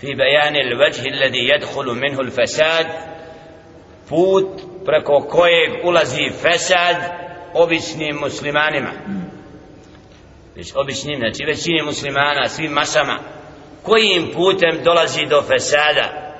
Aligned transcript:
في 0.00 0.14
بيان 0.14 0.56
الوجه 0.56 1.02
الذي 1.08 1.48
يدخل 1.54 1.86
منه 1.86 2.20
الفساد 2.20 2.86
put 4.08 4.60
preko 4.84 5.20
kojeg 5.20 5.84
ulazi 5.84 6.30
fesad 6.42 6.96
običnim 7.54 8.16
muslimanima 8.16 8.90
već 10.56 10.72
običnim, 10.74 11.18
znači 11.18 11.44
većini 11.44 11.82
muslimana, 11.82 12.48
svim 12.48 12.72
masama 12.72 13.18
kojim 13.82 14.30
putem 14.34 14.84
dolazi 14.84 15.26
do 15.26 15.42
fesada 15.42 16.34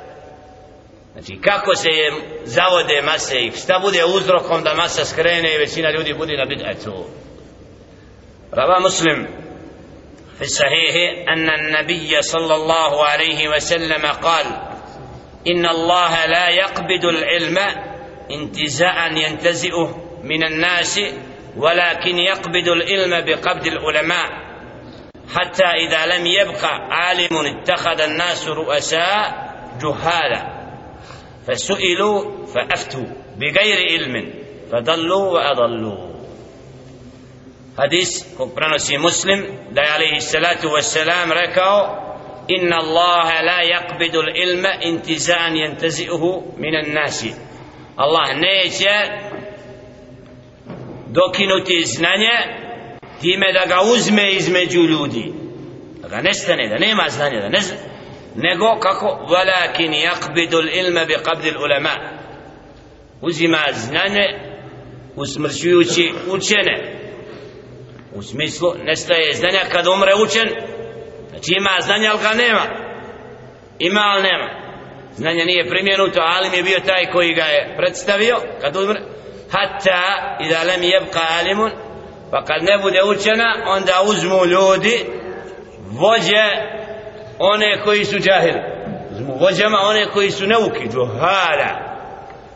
znači 1.13 1.41
kako 1.41 1.75
se 1.75 1.89
je 1.89 2.13
zavode 2.45 3.03
mase 3.03 3.41
i 3.41 3.53
šta 3.53 3.79
bude 3.79 4.05
uzrokom 4.05 4.63
da 4.63 4.75
masa 4.75 5.05
skrene 5.05 5.55
i 5.55 5.59
većina 5.59 5.91
ljudi 5.91 6.15
bude 6.15 6.37
na 6.37 6.45
bid'atu 6.45 7.05
rava 8.53 8.81
muslim 8.81 9.27
في 10.40 10.46
الصحيح 10.46 10.96
أن 11.30 11.50
النبي 11.50 12.22
صلى 12.22 12.56
الله 12.56 13.06
عليه 13.06 13.48
وسلم 13.50 14.06
قال 14.06 14.46
إن 15.48 15.66
الله 15.66 16.26
لا 16.26 16.50
يقبض 16.50 17.06
العلم 17.06 17.58
انتزاعا 18.32 19.08
ينتزئه 19.08 19.96
من 20.24 20.44
الناس 20.44 21.00
ولكن 21.58 22.18
يقبض 22.18 22.68
العلم 22.68 23.26
بقبض 23.26 23.68
العلماء. 23.68 24.28
حتى 25.36 25.66
إذا 25.66 26.06
لم 26.06 26.26
يبق 26.26 26.66
عالم 26.66 27.58
اتخذ 27.58 28.02
الناس 28.02 28.48
رؤساء 28.48 29.52
جهالا. 29.82 30.60
فسئلوا 31.48 32.46
فأفتوا 32.46 33.06
بغير 33.38 33.78
علم 33.92 34.34
فضلوا 34.72 35.32
وأضلوا. 35.32 36.09
hadis 37.80 38.26
kog 38.38 38.56
prenosi 38.56 38.98
muslim 38.98 39.46
da 39.72 39.82
je 39.82 39.94
alaihi 39.94 40.22
salatu 40.22 40.68
wasalam 40.68 41.32
rekao 41.32 42.06
inna 42.48 42.78
allaha 42.78 43.42
la 43.42 43.60
yakbidu 43.74 44.20
ilma 44.44 44.70
intizan 44.82 45.56
yantazi'uhu 45.56 46.44
minan 46.58 46.94
nasi. 46.94 47.34
Allah 47.96 48.28
neće 48.36 48.94
dokinuti 51.08 51.84
znanje 51.86 52.36
time 53.22 53.54
da 53.54 53.66
ga 53.66 53.82
uzme 53.94 54.32
između 54.32 54.80
ljudi. 54.80 55.34
Da 56.02 56.08
ga 56.08 56.22
nestane, 56.22 56.68
da 56.68 56.78
nema 56.78 57.06
znanja 57.10 57.40
da 57.42 57.50
ne 57.50 57.60
zna, 57.60 57.78
nego 58.36 58.80
kako 58.80 59.28
walakin 59.30 59.94
yakbidu 59.94 60.80
ilma 60.80 61.06
bi 61.06 61.14
qabdi 61.14 61.58
ulama. 61.64 62.20
Uzima 63.22 63.64
znanje 63.74 64.26
usmrćujući 65.16 66.14
učene 66.28 66.99
u 68.14 68.22
smislu 68.24 68.74
nestaje 68.84 69.34
znanja 69.34 69.60
kad 69.72 69.88
umre 69.88 70.12
učen. 70.24 70.50
Znači 71.30 71.52
ima 71.60 71.70
znanja 71.82 72.10
ali 72.12 72.22
ga 72.22 72.44
nema. 72.44 72.66
Ima 73.80 74.02
ali 74.04 74.24
nema. 74.24 74.50
Znanje 75.16 75.46
nije 75.46 75.70
primjenuto 75.70 76.20
alim 76.22 76.54
je 76.54 76.64
bio 76.64 76.80
taj 76.80 77.12
koji 77.12 77.34
ga 77.34 77.44
je 77.44 77.76
predstavio 77.78 78.36
kad 78.62 78.76
umre. 78.76 79.02
Hatta 79.52 80.38
i 80.40 80.50
da 80.50 80.64
lem 80.64 80.84
jebka 80.84 81.20
alimun 81.40 81.72
pa 82.32 82.46
kad 82.46 82.64
ne 82.64 82.78
bude 82.82 83.04
učena 83.04 83.56
onda 83.68 83.94
uzmu 84.06 84.46
ljudi 84.46 85.06
vođe 85.92 86.48
one 87.40 87.82
koji 87.84 88.06
su 88.06 88.20
džahili. 88.20 88.62
Uzmu 89.12 89.38
vođama 89.40 89.78
one 89.78 90.06
koji 90.14 90.32
su 90.32 90.48
neuki 90.48 90.90
džuhala 90.90 91.90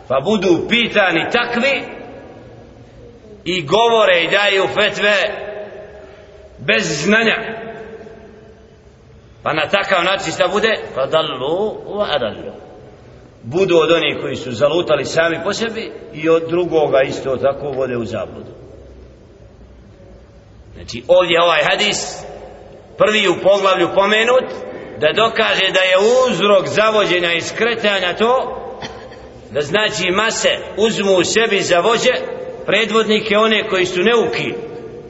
pa 0.08 0.20
budu 0.24 0.68
pitani 0.70 1.30
takvi 1.32 2.03
i 3.46 3.62
govore 3.62 4.24
i 4.24 4.30
daju 4.30 4.68
fetve 4.68 5.14
bez 6.58 7.04
znanja. 7.04 7.36
Pa 9.44 9.54
na 9.54 9.70
takav 9.70 10.04
način 10.04 10.34
šta 10.34 10.48
bude? 10.48 10.78
Pa 10.96 11.06
dallu 11.06 11.78
wa 11.86 12.06
adallu. 12.16 12.54
Budu 13.44 13.78
od 13.78 13.92
onih 13.92 14.18
koji 14.22 14.36
su 14.36 14.52
zalutali 14.52 15.06
sami 15.06 15.40
po 15.44 15.54
sebi 15.54 15.92
i 16.14 16.30
od 16.30 16.44
drugoga 16.50 17.02
isto 17.02 17.38
tako 17.38 17.72
vode 17.72 17.98
u 17.98 18.06
zabludu. 18.06 18.52
Znači 20.74 21.04
ovdje 21.08 21.42
ovaj 21.42 21.64
hadis 21.64 22.24
prvi 22.98 23.28
u 23.28 23.36
poglavlju 23.44 23.90
pomenut 23.96 24.44
da 25.00 25.14
dokaže 25.14 25.72
da 25.72 25.80
je 25.80 25.98
uzrok 26.28 26.68
zavođenja 26.68 27.34
i 27.34 27.42
skretanja 27.42 28.14
to 28.18 28.60
da 29.52 29.62
znači 29.62 30.12
mase 30.12 30.50
uzmu 30.78 31.14
u 31.14 31.24
sebi 31.24 31.62
za 31.62 31.80
vođe 31.80 32.14
predvodnike 32.66 33.38
one 33.38 33.68
koji 33.70 33.86
su 33.86 34.02
neuki. 34.02 34.54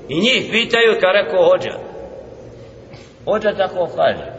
I 0.09 0.19
njih 0.19 0.47
pitaju 0.51 0.97
kao 1.01 1.11
rekao 1.11 1.49
hođa. 1.49 1.79
Hođa 3.25 3.57
tako 3.57 3.89
kaže. 3.95 4.33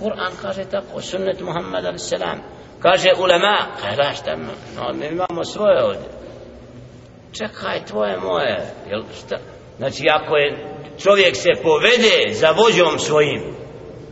Kur'an 0.00 0.32
kaže 0.42 0.64
tako 0.64 1.00
sunnet 1.00 1.40
Muhammed 1.40 1.84
a.s. 1.84 2.12
kaže 2.82 3.08
ulema 3.18 3.66
kaže 3.80 4.16
šta 4.16 4.36
no, 4.76 4.92
mi 4.92 5.06
imamo 5.06 5.44
svoje 5.44 5.84
ovdje. 5.84 6.08
Čekaj 7.32 7.84
tvoje 7.84 8.16
moje. 8.16 8.66
Jel 8.90 9.02
šta? 9.18 9.36
Znači 9.78 10.04
ako 10.10 10.36
je 10.36 10.76
čovjek 11.02 11.36
se 11.36 11.50
povede 11.62 12.34
za 12.34 12.50
vođom 12.50 12.98
svojim 12.98 13.56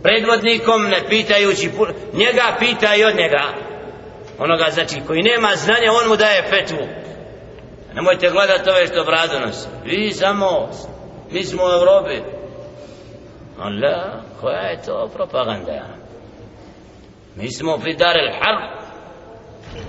predvodnikom 0.03 0.83
ne 0.83 1.09
pitajući 1.09 1.71
njega 2.13 2.57
pita 2.59 2.95
i 2.95 3.05
od 3.05 3.17
njega. 3.17 3.45
Onoga 4.39 4.71
znači 4.71 5.01
koji 5.07 5.23
nema 5.23 5.51
znanja 5.57 5.93
on 6.03 6.09
mu 6.09 6.17
daje 6.17 6.43
fetvu 6.43 7.04
nemojte 7.95 8.31
gledati 8.31 8.71
ove 8.71 8.87
što 8.87 9.05
bradu 9.05 9.47
nosi. 9.47 9.69
Vi 9.85 10.13
samo 10.13 10.69
mi 11.31 11.45
smo 11.45 11.63
u 11.63 11.73
Evropi. 11.81 12.35
Allah 13.59 14.13
koja 14.41 14.61
je 14.61 14.83
to 14.83 15.11
propaganda? 15.15 15.87
Mi 17.37 17.53
smo 17.53 17.79
pri 17.79 17.97
Darel 17.97 18.33
Harb. 18.33 18.85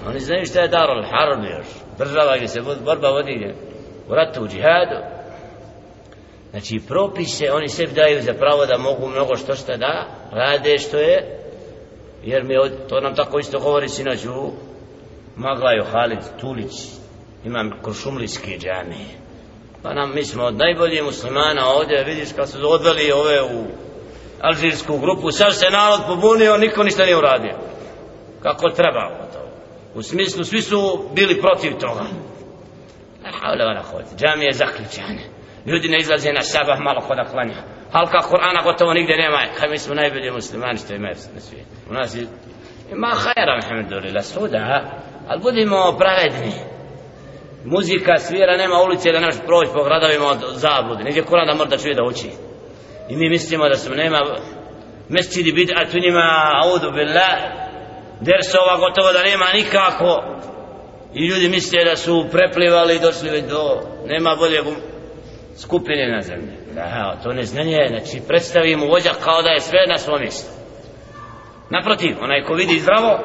Oni 0.08 0.20
znaju 0.20 0.46
šta 0.46 0.62
je 0.62 0.68
Darel 0.68 1.04
Harb 1.04 1.44
još. 1.44 1.68
Država 1.98 2.36
gdje 2.38 2.48
se 2.48 2.62
borba 2.86 3.10
vodi 3.10 3.54
u 4.10 4.16
ratu 4.16 4.44
u 4.44 4.48
džihadu. 4.48 5.16
Znači 6.52 6.82
propise 6.88 7.52
oni 7.52 7.70
sebi 7.70 7.94
daju 7.94 8.22
za 8.22 8.34
pravo 8.34 8.66
da 8.66 8.78
mogu 8.78 9.08
mnogo 9.08 9.36
što 9.36 9.56
šta 9.56 9.78
da 9.78 10.08
rade 10.32 10.78
što 10.78 10.98
je 10.98 11.40
jer 12.24 12.44
mi 12.44 12.58
od, 12.58 12.72
to 12.90 13.00
nam 13.00 13.16
tako 13.16 13.40
isto 13.40 13.60
govori 13.60 13.90
sinoć 13.90 14.26
u 14.26 14.52
Maglaju 15.36 15.84
Halid 15.92 16.20
Tulić 16.42 16.74
imam 17.46 17.72
Kuršumlijski 17.82 18.58
džami. 18.60 19.06
Pa 19.84 19.94
nam 19.94 20.16
mi 20.16 20.24
smo 20.24 20.44
od 20.44 20.58
najboljih 20.58 21.04
muslimana 21.04 21.68
ovdje 21.68 22.04
vidiš 22.04 22.30
kad 22.36 22.50
su 22.50 22.58
odveli 22.72 23.12
ove 23.12 23.42
u 23.42 23.66
alžirsku 24.42 24.98
grupu 24.98 25.32
sad 25.32 25.56
se 25.56 25.70
narod 25.70 26.02
pobunio 26.08 26.58
niko 26.58 26.84
ništa 26.84 27.04
nije 27.04 27.18
uradio. 27.18 27.56
Kako 28.44 28.70
treba 28.70 29.26
u 29.96 30.02
smislu 30.02 30.44
svi 30.44 30.62
su 30.62 31.10
bili 31.14 31.42
protiv 31.42 31.72
toga. 31.78 32.04
Ne 33.24 33.32
havle 33.42 33.66
vana 33.66 33.84
džamije 34.18 34.54
zaključane 34.54 35.36
ljudi 35.66 35.88
ne 35.90 35.98
izlaze 36.00 36.34
na 36.34 36.42
sabah 36.42 36.80
malo 36.80 37.02
kod 37.02 37.18
klanja. 37.32 37.56
Halka 37.92 38.22
Kur'ana 38.30 38.64
gotovo 38.64 38.94
nigdje 38.94 39.18
nema. 39.18 39.38
E, 39.44 39.54
kaj 39.60 39.70
mi 39.70 39.78
smo 39.78 39.96
najbolji 39.96 40.32
muslimani 40.32 40.78
što 40.78 40.94
imaju 40.94 41.16
na 41.34 41.42
svijetu. 41.42 41.70
U 41.90 41.94
nas 41.94 42.16
je 42.16 42.28
ima 42.92 43.08
hajera 43.08 43.54
alhamdulillah 43.54 44.26
suda 44.26 44.82
ali 45.28 45.42
budimo 45.42 45.96
pravedni 45.98 46.75
muzika 47.66 48.18
svira 48.18 48.58
nema 48.58 48.76
ulice 48.86 49.12
da 49.12 49.20
nemaš 49.20 49.36
proći 49.46 49.72
po 49.74 49.84
gradovima 49.84 50.28
od 50.28 50.40
zabludi. 50.56 51.04
Nije 51.04 51.24
Kur'an 51.24 51.48
da 51.48 51.54
mora 51.54 51.70
da 51.70 51.78
čuje 51.78 51.96
da 51.96 52.04
uči 52.04 52.30
i 53.10 53.16
mi 53.16 53.30
mislimo 53.30 53.70
da 53.70 53.76
smo 53.76 53.96
nema 53.96 54.20
mesčidi 55.10 55.52
bid'at 55.52 55.96
u 55.96 56.00
njima 56.06 56.26
audu 56.64 56.92
billah 56.92 57.38
dersova 58.22 58.78
gotovo 58.78 59.14
da 59.14 59.24
nema 59.24 59.46
nikako 59.54 60.24
i 61.14 61.28
ljudi 61.28 61.50
misle 61.50 61.84
da 61.84 61.96
su 61.96 62.26
preplivali 62.32 62.96
i 62.96 63.00
došli 63.00 63.30
već 63.30 63.44
do 63.46 63.82
nema 64.06 64.36
bolje 64.40 64.62
skupine 65.58 66.08
na 66.16 66.22
zemlji. 66.22 66.54
Da, 66.76 67.20
to 67.24 67.34
neznanje, 67.34 67.88
znači 67.90 68.22
predstavimo 68.28 68.86
vođa 68.86 69.10
kao 69.24 69.42
da 69.42 69.50
je 69.50 69.62
sve 69.62 69.80
na 69.88 69.98
svom 69.98 70.20
mjestu. 70.22 70.52
Naprotiv, 71.70 72.16
onaj 72.22 72.44
ko 72.44 72.54
vidi 72.54 72.80
zdravo, 72.80 73.20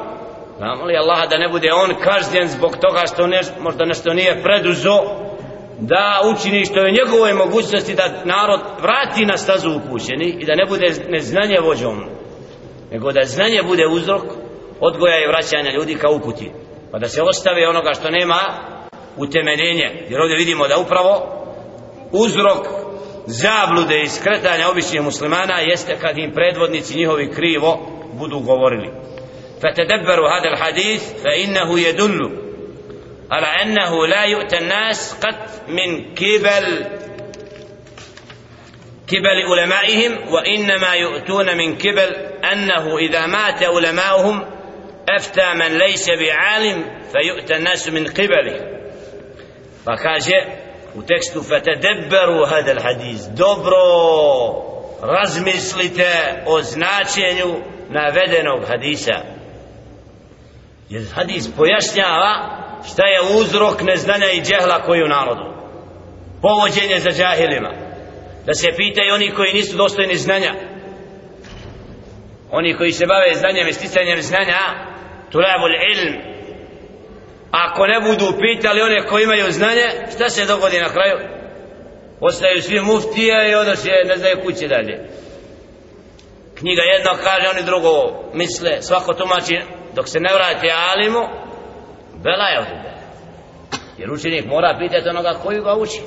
Znamo 0.61 0.85
li 0.85 0.97
Allah 0.97 1.29
da 1.29 1.37
ne 1.37 1.49
bude 1.49 1.69
on 1.73 1.95
kažnjen 2.03 2.47
zbog 2.47 2.71
toga 2.77 3.01
što 3.13 3.27
ne, 3.27 3.41
možda 3.59 3.85
nešto 3.85 4.13
nije 4.13 4.43
preduzo, 4.43 4.95
da 5.79 6.21
učini 6.31 6.65
što 6.65 6.79
je 6.79 6.97
njegovoj 6.99 7.33
mogućnosti 7.33 7.95
da 7.95 8.21
narod 8.25 8.61
vrati 8.81 9.25
na 9.25 9.37
stazu 9.37 9.69
upućeni 9.75 10.27
i 10.39 10.45
da 10.45 10.55
ne 10.55 10.65
bude 10.65 10.87
neznanje 11.09 11.57
vođom, 11.61 11.97
nego 12.91 13.11
da 13.11 13.21
znanje 13.25 13.61
bude 13.63 13.87
uzrok 13.87 14.23
odgoja 14.79 15.17
i 15.23 15.27
vraćanja 15.27 15.71
ljudi 15.71 15.95
ka 15.95 16.09
uputi. 16.09 16.51
Pa 16.91 16.99
da 16.99 17.07
se 17.07 17.21
ostave 17.21 17.67
onoga 17.67 17.93
što 17.93 18.09
nema 18.09 18.39
utemeljenje. 19.17 20.05
Jer 20.09 20.21
ovdje 20.21 20.37
vidimo 20.37 20.67
da 20.67 20.77
upravo 20.77 21.13
uzrok 22.11 22.67
zablude 23.25 24.01
i 24.01 24.07
skretanja 24.07 24.69
običnih 24.71 25.01
muslimana 25.01 25.59
jeste 25.59 25.97
kad 26.01 26.17
im 26.17 26.31
predvodnici 26.33 26.97
njihovi 26.97 27.31
krivo 27.31 27.79
budu 28.19 28.39
govorili 28.39 29.10
فتدبروا 29.61 30.29
هذا 30.29 30.49
الحديث 30.49 31.23
فإنه 31.23 31.79
يدل 31.79 32.37
على 33.31 33.47
أنه 33.47 34.07
لا 34.07 34.23
يؤتى 34.23 34.57
الناس 34.57 35.13
قد 35.13 35.35
من 35.67 36.15
كبل 36.15 36.85
كبل 39.07 39.59
علمائهم 39.59 40.33
وإنما 40.33 40.93
يؤتون 40.93 41.57
من 41.57 41.77
كبل 41.77 42.15
أنه 42.51 42.97
إذا 42.97 43.25
مات 43.25 43.63
علماؤهم 43.63 44.45
أفتى 45.09 45.53
من 45.53 45.77
ليس 45.77 46.09
بعالم 46.09 46.85
فيؤتى 47.11 47.55
الناس 47.55 47.89
من 47.89 48.07
قبله. 48.07 48.81
فكاجة 49.85 50.45
وتكست 50.95 51.37
فتدبروا 51.37 52.47
هذا 52.47 52.71
الحديث. 52.71 53.25
دبروا 53.25 54.71
razmislite 55.01 56.43
o 56.45 56.61
značenju 56.61 57.63
jer 60.91 61.03
hadis 61.15 61.47
pojašnjava 61.57 62.31
šta 62.91 63.05
je 63.07 63.39
uzrok 63.39 63.81
neznanja 63.81 64.29
i 64.31 64.41
džehla 64.41 64.81
koji 64.85 65.03
u 65.03 65.07
narodu. 65.07 65.45
Povođenje 66.41 66.99
za 66.99 67.11
džahilima. 67.11 67.71
Da 68.45 68.53
se 68.53 68.67
pitaju 68.77 69.13
oni 69.13 69.31
koji 69.31 69.53
nisu 69.53 69.77
dostojni 69.77 70.15
znanja. 70.15 70.53
Oni 72.51 72.77
koji 72.77 72.91
se 72.91 73.05
bave 73.05 73.33
znanjem 73.33 73.67
i 73.67 73.73
sticanjem 73.73 74.21
znanja 74.21 74.59
tulabul 75.31 75.73
ilm. 75.93 76.15
Ako 77.51 77.87
ne 77.87 77.99
budu 77.99 78.37
pitali 78.39 78.81
one 78.81 79.07
koji 79.07 79.23
imaju 79.23 79.51
znanje 79.51 79.87
šta 80.15 80.29
se 80.29 80.45
dogodi 80.45 80.79
na 80.79 80.89
kraju? 80.89 81.17
Ostaju 82.19 82.61
svi 82.61 82.79
muftije 82.79 83.51
i 83.51 83.55
onda 83.55 83.75
se 83.75 83.89
ne 84.05 84.17
znaju 84.17 84.37
kuće 84.45 84.67
dalje. 84.67 85.09
Knjiga 86.57 86.81
jedno 86.81 87.11
kaže 87.23 87.47
oni 87.49 87.65
drugo 87.65 87.91
misle 88.33 88.81
svako 88.81 89.13
tumači 89.13 89.80
dok 89.95 90.07
se 90.07 90.19
ne 90.19 90.33
vrati 90.33 90.67
alimu 90.71 91.19
bela 92.23 92.45
je 92.45 92.59
ovdje 92.59 92.91
jer 93.97 94.11
učenik 94.11 94.45
mora 94.45 94.77
pitati 94.79 95.09
onoga 95.09 95.33
koji 95.43 95.61
ga 95.61 95.75
uči 95.75 96.01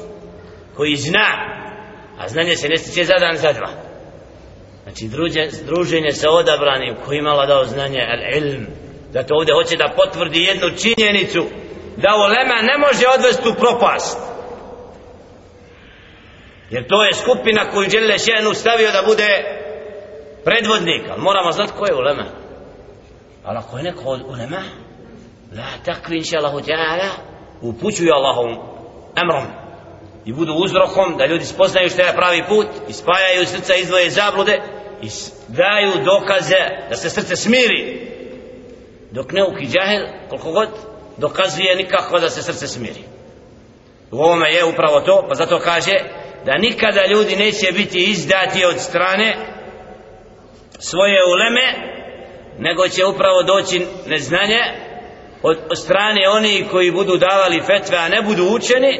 koji 0.77 0.97
zna 0.97 1.55
a 2.19 2.29
znanje 2.29 2.57
se 2.57 2.69
ne 2.69 2.79
stiče 2.79 3.05
za 3.05 3.15
dan 3.21 3.37
za 3.37 3.53
dva. 3.53 3.69
Znači 4.83 5.09
druženje, 5.09 5.51
druženje 5.67 6.13
sa 6.13 6.31
odabranim 6.31 6.97
koji 7.05 7.19
imala 7.19 7.47
dao 7.47 7.65
znanje 7.65 8.01
al 8.01 8.43
ilm 8.43 8.67
da 9.13 9.23
to 9.23 9.35
ovdje 9.35 9.55
hoće 9.55 9.77
da 9.77 9.95
potvrdi 9.97 10.43
jednu 10.43 10.71
činjenicu 10.71 11.47
da 11.97 12.17
ulema 12.17 12.63
ne 12.63 12.79
može 12.79 13.07
odvesti 13.19 13.49
u 13.49 13.55
propast. 13.55 14.19
Jer 16.71 16.87
to 16.89 17.05
je 17.05 17.15
skupina 17.15 17.71
koju 17.71 17.89
Đele 17.89 18.19
Šenu 18.19 18.55
stavio 18.55 18.91
da 18.93 19.03
bude 19.07 19.29
predvodnik 20.45 21.03
ali 21.11 21.23
moramo 21.23 21.53
znati 21.53 21.73
ko 21.79 21.87
je 21.87 21.95
ulema 21.95 22.44
ali 23.45 23.59
ako 23.59 23.77
je 23.77 23.83
neko 23.83 24.09
od 24.09 24.23
ulema 24.29 24.63
la 25.57 25.67
takvi 25.85 26.17
inša 26.17 26.39
Allahu 26.39 26.59
ta'ala 26.59 27.09
upućuju 27.63 28.13
Allahom 28.15 28.59
emrom 29.17 29.45
i 30.25 30.33
budu 30.33 30.55
uzrokom 30.55 31.17
da 31.17 31.27
ljudi 31.27 31.45
spoznaju 31.45 31.91
što 31.91 32.03
je 32.03 32.17
pravi 32.17 32.43
put 32.49 32.67
ispajaju 32.89 33.47
srca 33.47 33.75
izdvoje 33.75 34.11
zablude 34.11 34.61
i 35.03 35.09
daju 35.49 35.93
dokaze 36.05 36.57
da 36.89 36.97
se 36.97 37.11
srce 37.11 37.37
smiri. 37.37 38.11
Dok 39.11 39.33
ne 39.33 39.45
uki 39.45 39.67
džahil 39.67 40.07
koliko 40.29 40.53
god 40.53 40.69
dokazuje 41.17 41.77
nikako 41.77 42.19
da 42.19 42.31
se 42.31 42.43
srce 42.43 42.67
smiri. 42.67 43.05
U 44.11 44.19
ovome 44.19 44.53
je 44.53 44.65
upravo 44.65 45.01
to 45.01 45.25
pa 45.29 45.35
zato 45.35 45.59
kaže 45.59 45.93
da 46.45 46.59
nikada 46.59 47.07
ljudi 47.07 47.37
neće 47.37 47.73
biti 47.73 48.05
izdati 48.05 48.65
od 48.65 48.79
strane 48.79 49.37
svoje 50.79 51.19
uleme 51.25 51.94
nego 52.60 52.88
će 52.88 53.06
upravo 53.06 53.44
doći 53.44 53.86
neznanje 54.08 54.60
od, 55.44 55.58
od 55.70 55.78
strane 55.78 56.30
oni 56.30 56.66
koji 56.72 56.92
budu 56.92 57.18
davali 57.18 57.62
fetve 57.62 57.98
a 57.98 58.10
ne 58.10 58.22
budu 58.22 58.44
učeni 58.44 59.00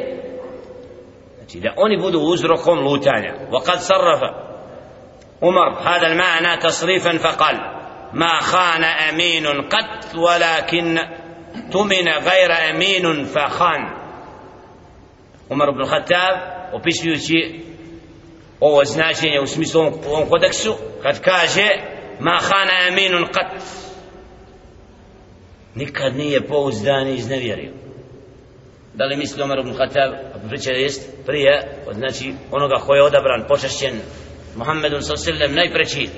znači 1.36 1.60
da 1.60 1.74
oni 1.76 1.98
budu 1.98 2.18
uzrokom 2.18 2.78
lutanja 2.78 3.34
وقد 3.50 3.78
صرف 3.78 4.20
عمر 5.42 5.78
هذا 5.80 6.06
المعنى 6.06 6.56
تصريفا 6.56 7.18
فقال 7.18 7.56
ما 8.12 8.40
خان 8.40 8.84
أمين 8.84 9.46
قط 9.46 10.14
ولكن 10.14 10.98
تمن 11.72 12.08
غير 12.08 12.52
أمين 12.70 13.24
فخان 13.24 13.80
عمر 15.50 15.70
بن 15.70 15.80
الخطاب 15.80 16.60
opisujući 16.72 17.60
ovo 18.60 18.84
značenje 18.84 19.40
u 19.40 19.46
smislu 19.46 19.80
ovom, 19.80 19.94
ovom 20.06 20.28
kodeksu 20.28 20.74
kad 21.02 21.20
kaže 21.20 21.68
ma 22.19 22.39
khana 22.39 22.87
aminun 22.87 23.25
qat. 23.25 23.61
Nikad 25.75 26.15
nije 26.15 26.41
pouzdan 26.41 27.07
i 27.07 27.15
iznevjerio. 27.15 27.71
Da 28.93 29.05
li 29.05 29.17
misli 29.17 29.43
Omer 29.43 29.59
ibn 29.59 29.73
Khattab 29.73 30.11
priča 30.49 30.71
jest 30.71 31.25
prije 31.25 31.61
od 31.87 31.95
znači 31.95 32.33
onoga 32.51 32.75
ko 32.75 32.95
je 32.95 33.03
odabran 33.03 33.45
počašćen 33.47 33.93
Muhammedun 34.55 35.01
sallam 35.01 35.53
najpreći. 35.55 36.09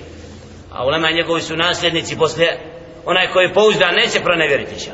A 0.71 0.85
ulema 0.85 1.11
njegovi 1.11 1.41
su 1.41 1.55
nasljednici 1.55 2.17
poslije. 2.17 2.59
Onaj 3.05 3.27
koji 3.27 3.45
je 3.45 3.53
pouzdan 3.53 3.95
neće 3.95 4.19
pronevjeriti 4.23 4.79
će. 4.79 4.91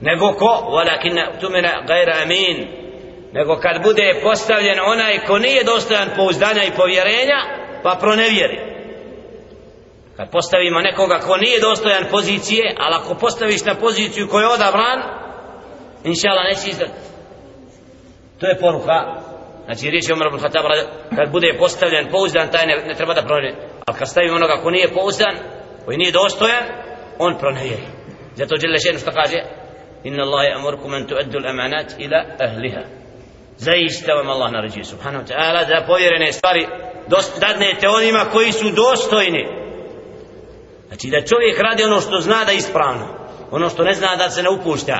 Nego 0.00 0.32
ko? 0.32 0.70
Walakin 0.70 1.40
tumina 1.40 1.84
gajra 1.86 2.14
amin. 2.22 2.68
Nego 3.32 3.56
kad 3.56 3.82
bude 3.82 4.20
postavljen 4.22 4.78
onaj 4.80 5.18
ko 5.26 5.38
nije 5.38 5.64
dostojan 5.64 6.08
pouzdanja 6.16 6.64
i 6.64 6.76
povjerenja 6.76 7.40
pa 7.82 7.98
pronevjeri 8.00 8.67
kad 10.18 10.30
postavimo 10.30 10.80
nekoga 10.80 11.18
ko 11.18 11.36
nije 11.36 11.60
dostojan 11.60 12.04
pozicije 12.10 12.74
ali 12.78 12.94
ako 12.94 13.14
postaviš 13.14 13.64
na 13.64 13.74
poziciju 13.74 14.28
koju 14.28 14.42
je 14.42 14.48
odabran 14.48 14.98
inša 16.04 16.28
Allah 16.30 16.44
neće 16.50 16.70
izdat. 16.70 16.90
To 18.40 18.46
je 18.46 18.58
poruka. 18.58 18.98
Znači 19.64 19.90
riječ 19.90 20.08
je 20.08 20.14
Umar 20.14 20.28
ibn 20.28 20.38
Khattab 20.38 20.64
kad 21.16 21.32
bude 21.32 21.56
postavljen 21.58 22.10
pouzdan 22.10 22.48
taj 22.52 22.66
ne, 22.66 22.76
ne 22.86 22.94
treba 22.94 23.14
da 23.14 23.22
pronevjeri 23.22 23.56
ali 23.86 23.98
kad 23.98 24.08
stavimo 24.08 24.36
onoga 24.36 24.62
ko 24.62 24.70
nije 24.70 24.94
pouzdan 24.94 25.34
koji 25.84 25.98
nije 25.98 26.12
dostojan 26.12 26.64
on 27.18 27.38
pronevjeri 27.38 27.86
zato 28.34 28.56
Đele 28.56 28.78
Šenu 28.78 28.98
što 28.98 29.10
kaže 29.10 29.38
inna 30.04 30.22
Allahi 30.22 30.48
amurkum 30.56 30.94
an 30.94 31.06
tuaddu 31.06 31.38
al-amanat 31.38 31.88
ila 31.98 32.24
ahliha. 32.46 32.82
Zaista 33.56 34.12
vam 34.12 34.28
Allah 34.30 34.52
naređuje 34.52 34.84
subhanahu 34.84 35.24
wa 35.24 35.28
ta'ala 35.32 35.68
da 35.68 35.86
povjerene 35.86 36.32
stvari 36.32 36.66
dadnete 37.40 37.88
onima 37.88 38.24
koji 38.32 38.52
su 38.52 38.70
dostojni. 38.70 39.67
znači 40.87 41.09
da 41.09 41.25
čovjek 41.25 41.59
radi 41.59 41.83
ono 41.83 41.99
što 41.99 42.19
zna 42.19 42.43
da 42.45 42.51
je 42.51 42.57
ispravno 42.57 43.07
ono 43.51 43.69
što 43.69 43.83
ne 43.83 43.93
zna 43.93 44.15
da 44.15 44.29
se 44.29 44.43
ne 44.43 44.49
upušta 44.49 44.99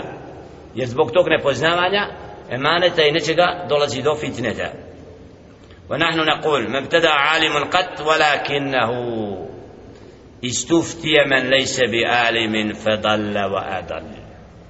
jer 0.76 0.90
zbog 0.90 1.12
tog 1.12 1.26
nepoznavanja 1.30 2.08
emaneta 2.50 3.04
i 3.04 3.12
nečega 3.12 3.66
dolazi 3.70 4.02
do 4.02 4.16
fitneta 4.16 4.72
ونحن 5.90 6.20
نقول 6.20 6.72
ما 6.72 6.80
ابتدع 6.80 7.14
عالم 7.14 7.64
قط 7.64 8.02
ولكنه 8.02 8.92
استفتي 10.46 11.14
من 11.32 11.50
ليس 11.50 11.80
بعالم 11.80 12.74
فضل 12.74 13.38
وأضل 13.38 14.06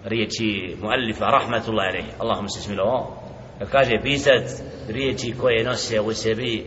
ريتي 0.08 0.75
مؤلفة 0.82 1.25
رحمة 1.25 1.63
الله 1.70 1.84
عليه 1.84 2.04
اللهم 2.22 2.46
استسم 2.46 2.75
له 2.75 3.24
kaže 3.72 4.02
pisac 4.04 4.44
riječi 4.90 5.34
koje 5.42 5.63
nose 5.63 6.00
u 6.00 6.13
sebi 6.13 6.66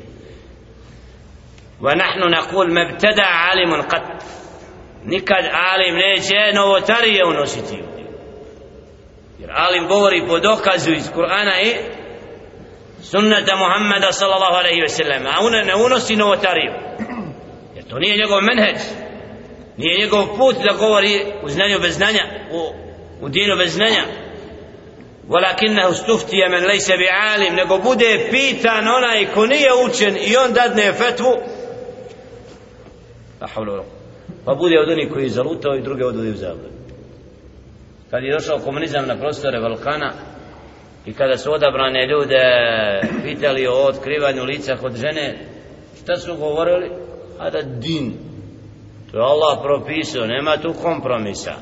ونحن 1.80 2.20
نقول 2.30 2.74
ما 2.74 2.90
ابتدع 2.90 3.26
عالم 3.26 3.82
قط 3.82 4.22
nikad 5.04 5.44
alim 5.52 5.94
neće 5.94 6.52
novotarije 6.54 7.26
unositi 7.26 7.82
jer 9.38 9.50
alim 9.54 9.88
govori 9.88 10.26
po 10.28 10.38
dokazu 10.38 10.92
iz 10.92 11.10
Kur'ana 11.16 11.62
i 11.62 11.74
sunnata 13.02 13.56
Muhammada 13.56 14.12
sallallahu 14.12 14.54
alaihi 14.54 14.80
ve 14.80 14.88
sellem 14.88 15.26
a 15.26 15.34
ona 15.40 15.62
ne 15.62 15.74
unosi 15.74 16.16
novotariju 16.16 16.72
jer 17.74 17.84
to 17.84 17.98
nije 17.98 18.16
njegov 18.16 18.40
menheđ 18.42 18.78
nije 19.76 19.98
njegov 19.98 20.36
put 20.36 20.56
da 20.56 20.76
govori 20.78 21.20
u 21.42 21.48
znanju 21.48 21.78
bez 21.80 21.94
znanja 21.94 22.22
u, 22.52 22.72
u 23.24 23.28
dinu 23.28 23.56
bez 23.56 23.72
znanja 23.74 24.04
ولكنه 25.28 25.90
استفتي 25.90 26.48
من 26.48 26.66
ليس 26.66 26.90
بعالم 26.90 27.56
nego 27.56 27.78
bude 27.78 28.28
pitan 28.30 28.88
onaj 28.88 29.26
ko 29.34 29.46
nije 29.46 29.68
učen 29.86 30.16
i 30.16 30.36
on 30.36 30.52
dadne 30.52 30.92
fetvu 30.92 31.32
la 33.40 33.48
havla 33.54 33.84
pa 34.45 34.53
bude 34.53 34.79
od 34.79 34.89
onih 34.89 35.09
koji 35.13 35.29
zalutao 35.29 35.75
i 35.75 35.81
druge 35.81 36.05
odvodi 36.05 36.29
u 36.29 36.35
zabludu 36.35 36.81
kad 38.09 38.23
je 38.23 38.33
došao 38.33 38.59
komunizam 38.59 39.07
na 39.07 39.15
prostore 39.15 39.59
Balkana 39.59 40.13
i 41.05 41.13
kada 41.13 41.37
su 41.37 41.53
odabrane 41.53 42.07
ljude 42.07 42.41
pitali 43.23 43.67
o 43.67 43.87
otkrivanju 43.87 44.43
lica 44.43 44.75
kod 44.75 44.95
žene 44.95 45.37
šta 46.03 46.15
su 46.15 46.35
govorili 46.35 46.91
a 47.39 47.49
da 47.49 47.61
din 47.61 48.13
to 49.11 49.17
je 49.17 49.23
Allah 49.23 49.59
propisao 49.63 50.25
nema 50.25 50.57
tu 50.57 50.73
kompromisa 50.73 51.53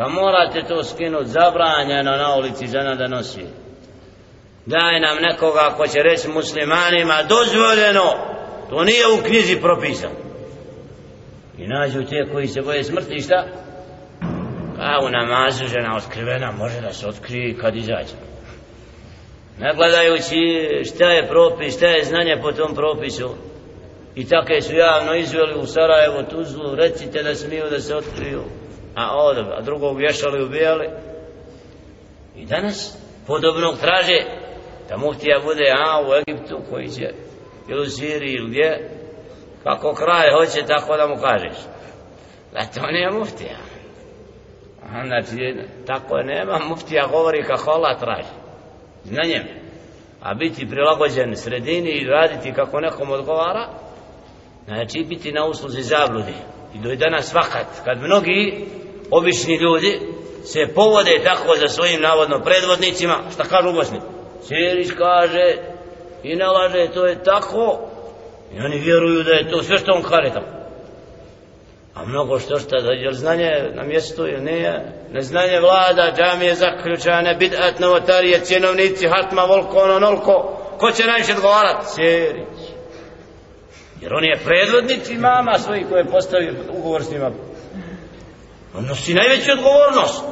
Ka 0.00 0.08
morate 0.08 0.62
to 0.68 0.84
skinuti 0.84 1.28
zabranjeno 1.28 2.10
na 2.16 2.36
ulici 2.36 2.66
žena 2.66 2.94
da 2.94 3.08
nosi. 3.08 3.44
Daj 4.66 5.00
nam 5.00 5.16
nekoga 5.20 5.74
ko 5.76 5.86
će 5.86 5.98
reći 6.02 6.28
muslimanima 6.28 7.22
dozvoljeno. 7.28 8.04
To 8.70 8.84
nije 8.84 9.06
u 9.06 9.22
knjizi 9.26 9.60
propisano. 9.60 10.29
I 11.58 11.66
nađu 11.66 12.04
te 12.04 12.28
koji 12.32 12.46
se 12.46 12.62
boje 12.62 12.84
smrti 12.84 13.20
šta? 13.20 13.46
A 14.78 15.04
u 15.04 15.08
namazu 15.10 15.66
žena 15.66 15.96
otkrivena 15.96 16.52
može 16.52 16.80
da 16.80 16.92
se 16.92 17.06
otkrije 17.06 17.56
kad 17.56 17.76
izađe. 17.76 18.14
Nagledajući 19.58 20.40
šta 20.84 21.10
je 21.10 21.28
propis, 21.28 21.76
šta 21.76 21.86
je 21.86 22.04
znanje 22.04 22.36
po 22.42 22.52
tom 22.52 22.74
propisu. 22.74 23.34
i 24.14 24.28
takve 24.28 24.62
su 24.62 24.74
javno 24.74 25.14
izveli 25.14 25.60
u 25.60 25.66
Sarajevo 25.66 26.22
Tuzlu 26.22 26.74
recite 26.74 27.22
da 27.22 27.34
smiju 27.34 27.64
da 27.70 27.80
se 27.80 27.96
otkriju 27.96 28.42
a 28.94 29.16
ovdje 29.16 29.44
a 29.56 29.60
drugog 29.60 29.98
vješali 29.98 30.44
ubijali 30.44 30.88
i 32.36 32.46
danas 32.46 32.98
podobnog 33.26 33.78
traže 33.80 34.24
da 34.88 34.96
muftija 34.96 35.40
bude 35.44 35.64
a 35.76 36.00
u 36.00 36.14
Egiptu 36.14 36.60
koji 36.70 36.88
će 36.88 37.12
ili 37.68 37.80
u 37.80 37.90
Siriji 37.90 38.32
ili 38.32 38.50
gdje 38.50 38.90
kako 39.62 39.94
kraj 39.94 40.30
hoće 40.36 40.66
tako 40.66 40.96
da 40.96 41.06
mu 41.06 41.16
kažeš. 41.16 41.58
Da 42.52 42.60
to 42.74 42.86
nije 42.86 43.10
muftija. 43.10 43.56
Znači 45.06 45.56
tako 45.86 46.16
je 46.16 46.24
nema 46.24 46.58
muftija 46.68 47.06
govori 47.06 47.42
kako 47.42 47.70
Allah 47.70 47.98
traži. 47.98 48.34
Znanjem 49.04 49.60
a 50.22 50.34
biti 50.34 50.68
prilagođen 50.68 51.36
sredini 51.36 51.90
i 51.90 52.06
raditi 52.06 52.52
kako 52.52 52.80
nekom 52.80 53.10
odgovara 53.10 53.68
znači 54.66 55.04
biti 55.08 55.32
na 55.32 55.44
usluzi 55.44 55.82
zabludi. 55.82 56.34
I 56.74 56.78
do 56.78 56.94
danas 56.94 57.34
vakat 57.34 57.66
kad 57.84 58.02
mnogi 58.02 58.66
obični 59.10 59.56
ljudi 59.56 60.00
se 60.44 60.74
povode 60.74 61.20
tako 61.24 61.56
za 61.56 61.68
svojim 61.68 62.00
navodno 62.00 62.40
predvodnicima 62.40 63.18
šta 63.32 63.44
kažu 63.44 63.68
u 63.68 63.72
Bosni? 63.72 64.00
Sirić 64.42 64.90
kaže 64.98 65.56
i 66.22 66.36
ne 66.36 66.46
laže 66.46 66.88
to 66.94 67.06
je 67.06 67.22
tako 67.24 67.89
i 68.56 68.60
oni 68.60 68.78
vjeruju 68.78 69.22
da 69.22 69.30
je 69.30 69.50
to 69.50 69.62
sve 69.62 69.78
što 69.78 69.92
on 69.92 70.02
kare 70.02 70.30
tamo. 70.30 70.46
a 71.94 72.04
mnogo 72.04 72.38
što 72.38 72.58
šta 72.58 72.80
da 72.80 72.92
je 72.92 73.12
znanje 73.12 73.50
na 73.74 73.82
mjestu 73.82 74.26
ili 74.26 74.40
nije? 74.40 74.92
Neznanje 75.12 75.60
vlada 75.60 76.12
džamije 76.16 76.54
zaključane 76.54 77.34
bidat 77.34 77.78
novotarije 77.78 78.40
cjenovnici 78.40 79.08
hatma 79.08 79.42
volko 79.42 79.78
ono 79.78 79.98
nolko. 79.98 80.56
Ko 80.78 80.90
će 80.90 81.06
najviše 81.06 81.32
odgovarat? 81.32 81.84
Sirić 81.94 82.80
jer 84.00 84.14
on 84.14 84.24
je 84.24 84.40
predvodnik 84.44 85.10
imama 85.10 85.58
svojih 85.58 85.86
koje 85.88 86.04
postavio 86.04 86.54
ugovor 86.72 87.02
s 87.02 87.10
njima. 87.10 87.30
On 88.74 88.84
nosi 88.84 89.14
najveću 89.14 89.52
odgovornost. 89.52 90.24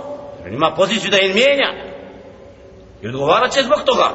On 0.46 0.54
ima 0.54 0.74
poziciju 0.76 1.10
da 1.10 1.18
im 1.18 1.34
mijenja. 1.34 1.70
I 3.02 3.08
odgovarat 3.08 3.52
će 3.52 3.62
zbog 3.62 3.78
toga. 3.84 4.10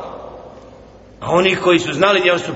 A 1.20 1.32
oni 1.32 1.56
koji 1.56 1.80
su 1.80 1.94
znali 1.94 2.20
gdje 2.20 2.40
su 2.40 2.52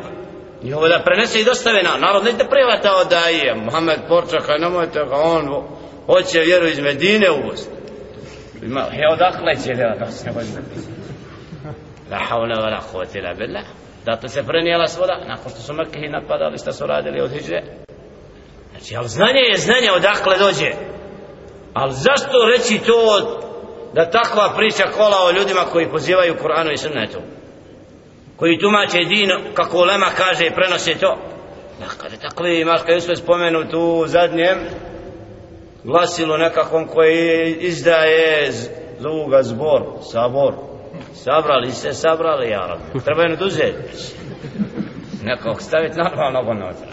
njihovo 0.63 0.87
da 0.87 1.03
prenese 1.05 1.39
i 1.39 1.45
dostave 1.45 1.83
na 1.83 1.97
narod 1.97 2.23
neće 2.23 2.37
da 2.83 2.95
odaje 3.05 3.55
Mohamed 3.55 3.99
Porčaka 4.07 4.57
nemojte 4.57 4.99
ga 4.99 5.15
on 5.15 5.67
hoće 6.05 6.39
vjeru 6.39 6.67
iz 6.67 6.79
Medine 6.79 7.31
u 7.31 7.49
Bosni 7.49 7.73
ima 8.61 8.81
he 8.91 9.01
odakle 9.13 9.55
će 9.55 9.73
da 9.99 10.11
se 10.11 10.25
ne 10.25 10.33
la 12.11 12.17
haula 12.29 12.55
wa 12.55 12.71
la 12.71 12.81
quwwata 12.93 13.17
illa 13.17 13.33
billah 13.33 13.65
Zato 14.07 14.27
se 14.27 14.43
prenijela 14.43 14.87
svoda, 14.87 15.17
nakon 15.27 15.51
što 15.51 15.61
su 15.61 15.73
Mekehi 15.73 16.07
napadali, 16.07 16.57
što 16.57 16.73
su 16.73 16.85
radili 16.85 17.21
od 17.21 17.31
Hidže. 17.31 17.61
Znači, 18.71 18.95
ali 18.95 19.07
znanje 19.07 19.41
je 19.51 19.57
znanje 19.57 19.91
odakle 19.91 20.37
dođe. 20.37 20.71
Ali 21.73 21.93
zašto 21.93 22.45
reći 22.53 22.85
to 22.85 23.01
da 23.93 24.09
takva 24.09 24.53
priča 24.57 24.83
kola 24.97 25.17
o 25.25 25.31
ljudima 25.31 25.61
koji 25.71 25.91
pozivaju 25.91 26.35
Kur'anu 26.43 26.73
i 26.73 26.77
Sunnetu? 26.77 27.19
Koji 28.37 28.59
tumače 28.59 28.99
din, 28.99 29.29
kako 29.53 29.85
Lema 29.85 30.05
kaže 30.17 30.45
i 30.45 30.53
prenose 30.53 30.97
to? 30.99 31.17
ja 31.81 31.87
kada 31.97 32.15
takvi 32.15 32.61
imaš, 32.61 32.81
kada 32.81 32.99
sve 32.99 33.15
tu 33.71 33.79
u 33.79 34.07
zadnjem 34.07 34.57
glasilu 35.83 36.37
nekakvom 36.37 36.87
koji 36.87 37.55
izdaje 37.59 38.51
zovu 38.99 39.27
ga 39.27 39.43
zbor, 39.43 39.81
sabor, 40.11 40.53
Sabrali 41.13 41.71
se, 41.71 41.93
sabrali, 41.93 42.49
ja. 42.49 42.77
Treba 43.05 43.23
je 43.23 43.35
duzeti 43.35 43.77
Nekog 45.23 45.61
staviti 45.61 45.97
normalno 45.97 46.51
unutra. 46.51 46.87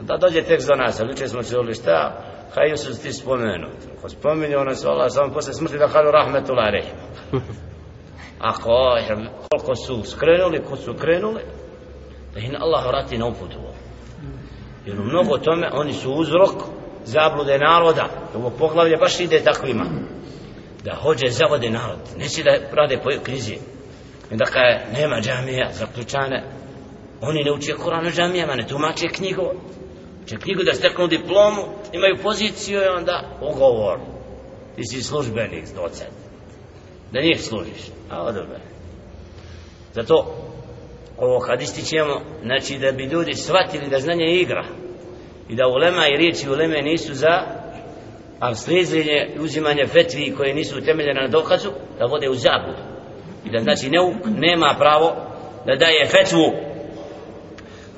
Da 0.00 0.16
dođe 0.16 0.42
tekst 0.42 0.68
do 0.68 0.74
nas, 0.74 1.00
ali 1.00 1.28
smo 1.28 1.42
čuli 1.42 1.74
šta, 1.74 2.24
Hajde 2.54 2.76
su 2.76 3.02
ti 3.02 3.12
spomenut. 3.12 3.76
Ko 4.02 4.08
spominje 4.08 4.56
ono 4.56 4.74
se 4.74 4.88
Allah 4.88 5.06
samo 5.10 5.32
posle 5.32 5.52
smrti 5.52 5.78
da 5.78 5.88
kažu 5.88 6.10
rahmetullah 6.10 6.72
rehim. 8.40 9.26
Ako, 9.28 9.48
koliko 9.50 9.74
su 9.76 10.02
skrenuli, 10.10 10.64
ko 10.68 10.76
su 10.76 10.94
krenuli, 10.94 11.40
da 12.34 12.40
ih 12.40 12.50
Allah 12.60 12.86
vrati 12.86 13.18
na 13.18 13.26
uputu. 13.26 13.58
Jer 14.86 15.00
u 15.00 15.04
mnogo 15.04 15.38
tome 15.38 15.70
oni 15.72 15.92
su 15.92 16.12
uzrok 16.12 16.54
zablude 17.04 17.58
naroda. 17.58 18.08
Ovo 18.34 18.50
poglavlje 18.50 18.96
baš 18.96 19.20
ide 19.20 19.40
takvima 19.40 19.84
da 20.84 20.94
hođe 20.94 21.30
zavode 21.30 21.70
narod 21.70 21.98
neće 22.18 22.42
da 22.42 22.58
rade 22.72 22.98
po 23.02 23.10
krizi 23.22 23.56
da 24.30 24.44
kaj 24.44 24.78
nema 24.92 25.20
džamija 25.20 25.68
zaključane 25.72 26.44
oni 27.20 27.44
ne 27.44 27.52
uče 27.52 27.72
Koran 27.72 28.06
u 28.06 28.10
džamijama 28.10 28.54
ne 28.54 28.66
tumače 28.66 29.08
knjigu 29.08 29.52
uče 30.24 30.36
knjigu 30.36 30.62
da 30.62 30.74
steknu 30.74 31.06
diplomu 31.06 31.62
imaju 31.92 32.16
poziciju 32.22 32.82
i 32.82 32.96
onda 32.98 33.38
ugovor 33.40 33.98
ti 34.76 34.82
si 34.84 35.02
službenik 35.02 35.64
docent 35.74 36.29
da 37.11 37.21
njih 37.21 37.41
služiš 37.41 37.81
a 38.11 38.21
odobre 38.21 38.59
zato 39.93 40.35
ovo 41.17 41.39
kad 41.39 41.61
istićemo 41.61 42.21
znači 42.43 42.77
da 42.77 42.91
bi 42.91 43.03
ljudi 43.03 43.33
shvatili 43.33 43.89
da 43.89 43.99
znanje 43.99 44.25
igra 44.25 44.65
i 45.49 45.55
da 45.55 45.67
ulema 45.67 46.07
i 46.07 46.17
riječi 46.17 46.49
uleme 46.49 46.81
nisu 46.81 47.13
za 47.13 47.41
a 48.39 48.55
slijedzenje 48.55 49.27
i 49.35 49.39
uzimanje 49.39 49.87
fetvi 49.87 50.35
koje 50.37 50.53
nisu 50.53 50.77
utemeljene 50.77 51.21
na 51.21 51.27
dokazu 51.27 51.69
da 51.99 52.05
vode 52.05 52.29
u 52.29 52.35
zabudu 52.35 52.81
i 53.45 53.49
da 53.51 53.59
znači 53.59 53.89
neuk 53.89 54.13
nema 54.37 54.75
pravo 54.79 55.15
da 55.65 55.75
daje 55.75 56.05
fetvu 56.05 56.75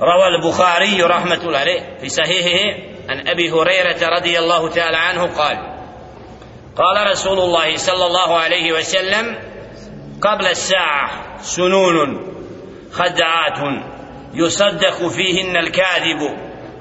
روى 0.02 0.28
البخاري 0.28 1.04
رحمة 1.04 1.42
الله 1.44 1.60
عليه 1.60 1.98
في 2.02 2.10
صحيحه 2.10 2.82
عن 3.10 3.28
أبي 3.28 3.52
هريرة 3.52 4.10
رضي 4.18 4.40
الله 4.40 4.70
تعالى 4.70 4.98
عنه 4.98 5.26
قال 5.38 5.71
قال 6.76 7.11
رسول 7.11 7.38
الله 7.38 7.76
صلى 7.76 8.07
الله 8.07 8.37
عليه 8.37 8.73
وسلم 8.73 9.38
قبل 10.23 10.47
الساعة 10.47 11.11
سنون 11.43 12.33
خدعات 12.93 13.83
يصدق 14.35 15.09
فيهن 15.09 15.57
الكاذب 15.57 16.21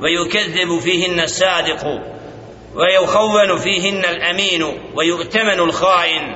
ويكذب 0.01 0.79
فيهن 0.79 1.19
الصادق 1.19 1.85
ويخون 2.75 3.57
فيهن 3.57 4.05
الأمين 4.05 4.63
ويؤتمن 4.95 5.59
الخائن 5.59 6.35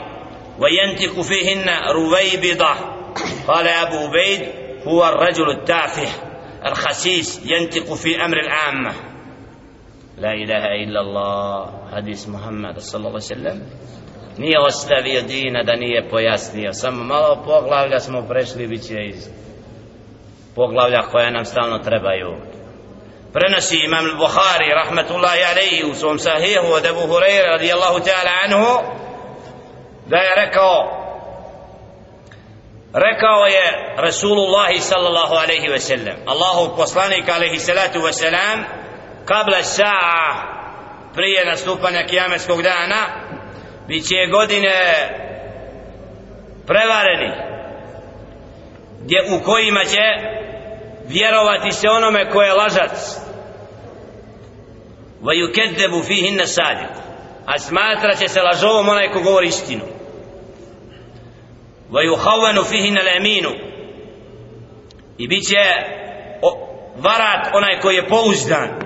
وينتك 0.60 1.22
فيهن 1.22 1.70
رويبضة. 1.92 2.76
قال 3.48 3.68
أبو 3.68 4.08
بيد 4.08 4.50
هو 4.88 5.08
الرجل 5.10 5.50
التافه 5.50 6.08
الخسيس 6.66 7.42
ينتق 7.46 7.94
في 7.94 8.26
أمر 8.26 8.38
العامة. 8.40 9.15
La 10.18 10.34
ilaha 10.34 10.76
illa 10.80 11.00
Allah 11.00 11.70
Hadis 11.92 12.28
محمد 12.28 12.80
صلى 12.80 13.08
الله 13.08 13.60
nije 14.38 14.60
ostavio 14.60 15.22
dina 15.22 15.64
da 15.64 15.76
nije 15.76 16.10
pojasnio 16.10 16.74
samo 16.74 17.04
malo 17.04 17.44
poglavlja 17.46 18.00
smo 18.00 18.28
prešli 18.28 18.68
bit 18.68 18.88
će 18.88 19.06
iz 19.06 19.30
poglavlja 20.56 21.02
koja 21.02 21.30
nam 21.30 21.46
stalno 21.46 21.80
trebaju. 21.80 22.38
Prenosi 23.34 23.78
imam 23.86 24.06
Bukhari 24.18 24.70
rahmatullahi 24.84 25.42
alaihi 25.52 25.92
u 25.92 25.96
svom 25.96 26.20
sahihu 26.20 26.68
od 26.74 26.86
Ebu 26.86 27.00
Hureyre 27.00 27.48
radijallahu 27.48 28.00
ta'ala 28.00 28.32
anhu 28.46 28.72
da 30.08 30.18
je 30.18 30.36
rekao 30.36 30.76
rekao 32.94 33.46
je 33.46 33.96
Rasulullah 33.98 34.70
sallallahu 34.80 35.34
alaihi 35.34 35.68
ve 35.72 35.80
sellem 35.80 36.16
Allahu 36.26 36.76
poslanik 36.76 37.30
alaihi 37.30 37.60
salatu 37.60 38.02
ve 38.02 38.14
selam 38.14 38.64
kabla 39.26 39.64
saa 39.64 40.56
prije 41.16 41.46
nastupanja 41.46 42.06
kijametskog 42.10 42.62
dana 42.62 43.06
bit 43.88 44.08
će 44.08 44.32
godine 44.32 44.74
prevareni 46.68 47.32
gdje 49.02 49.18
u 49.30 49.44
kojima 49.44 49.84
će 49.84 50.02
vjerovati 51.08 51.72
se 51.72 51.90
onome 51.90 52.30
ko 52.30 52.42
je 52.42 52.54
lažac. 52.54 53.18
Va 55.22 55.34
yukeddebu 55.34 56.04
fihin 56.08 56.36
nasadik 56.38 56.90
a 57.46 57.60
smatra 57.60 58.16
će 58.16 58.28
se 58.28 58.42
lažovom 58.42 58.90
onaj 58.90 59.12
ko 59.12 59.22
govori 59.22 59.48
istinu. 59.48 59.84
Va 61.90 62.02
yuhavvanu 62.02 62.64
fihin 62.70 62.98
aleminu 62.98 63.50
i 65.18 65.28
bit 65.28 65.44
će 65.44 65.64
varat 66.96 67.48
onaj 67.54 67.80
koji 67.80 67.96
je 67.96 68.08
pouzdan 68.08 68.85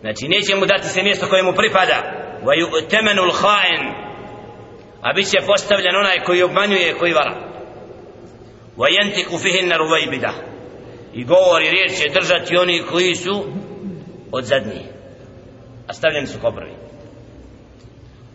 znači 0.00 0.28
neće 0.28 0.56
mu 0.56 0.66
dati 0.66 0.88
se 0.88 1.02
mjesto 1.02 1.26
koje 1.26 1.42
mu 1.42 1.52
pripada 1.52 2.24
ويؤتمن 2.44 3.18
الخائن 3.18 3.94
a 5.02 5.12
bit 5.12 5.30
će 5.30 5.46
postavljen 5.46 5.96
onaj 5.96 6.20
koji 6.26 6.42
obmanjuje 6.42 6.94
koji 6.94 7.12
vara 7.12 7.34
وينتق 8.76 9.36
فيهن 9.36 9.72
رويبده 9.72 10.32
i 11.14 11.24
govori 11.24 11.70
riječ 11.70 11.92
će 11.92 12.20
držati 12.20 12.56
oni 12.56 12.82
koji 12.90 13.14
su 13.14 13.44
od 14.32 14.44
zadnjih 14.44 14.86
a 15.88 15.92
stavljeni 15.92 16.26
su 16.26 16.38
kao 16.40 16.52
prvi 16.52 16.72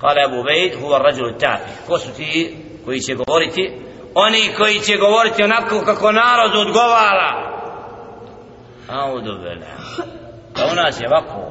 kale 0.02 0.24
Abu 0.26 0.44
Bejd 0.44 0.74
huva 0.82 0.98
rađulu 0.98 1.32
tafi 1.40 1.72
ko 1.88 2.00
su 2.00 2.14
ti 2.18 2.58
koji 2.86 3.00
će 3.00 3.16
govoriti 3.16 3.72
oni 4.16 4.50
koji 4.58 4.80
će 4.80 4.98
govoriti 4.98 5.44
onako 5.44 5.82
kako 5.86 6.12
narod 6.12 6.56
odgovara 6.56 7.50
Audu 8.90 9.38
bela. 9.38 10.06
Da 10.56 10.66
u 10.72 10.76
nas 10.76 11.02
je 11.02 11.08
ovako. 11.08 11.43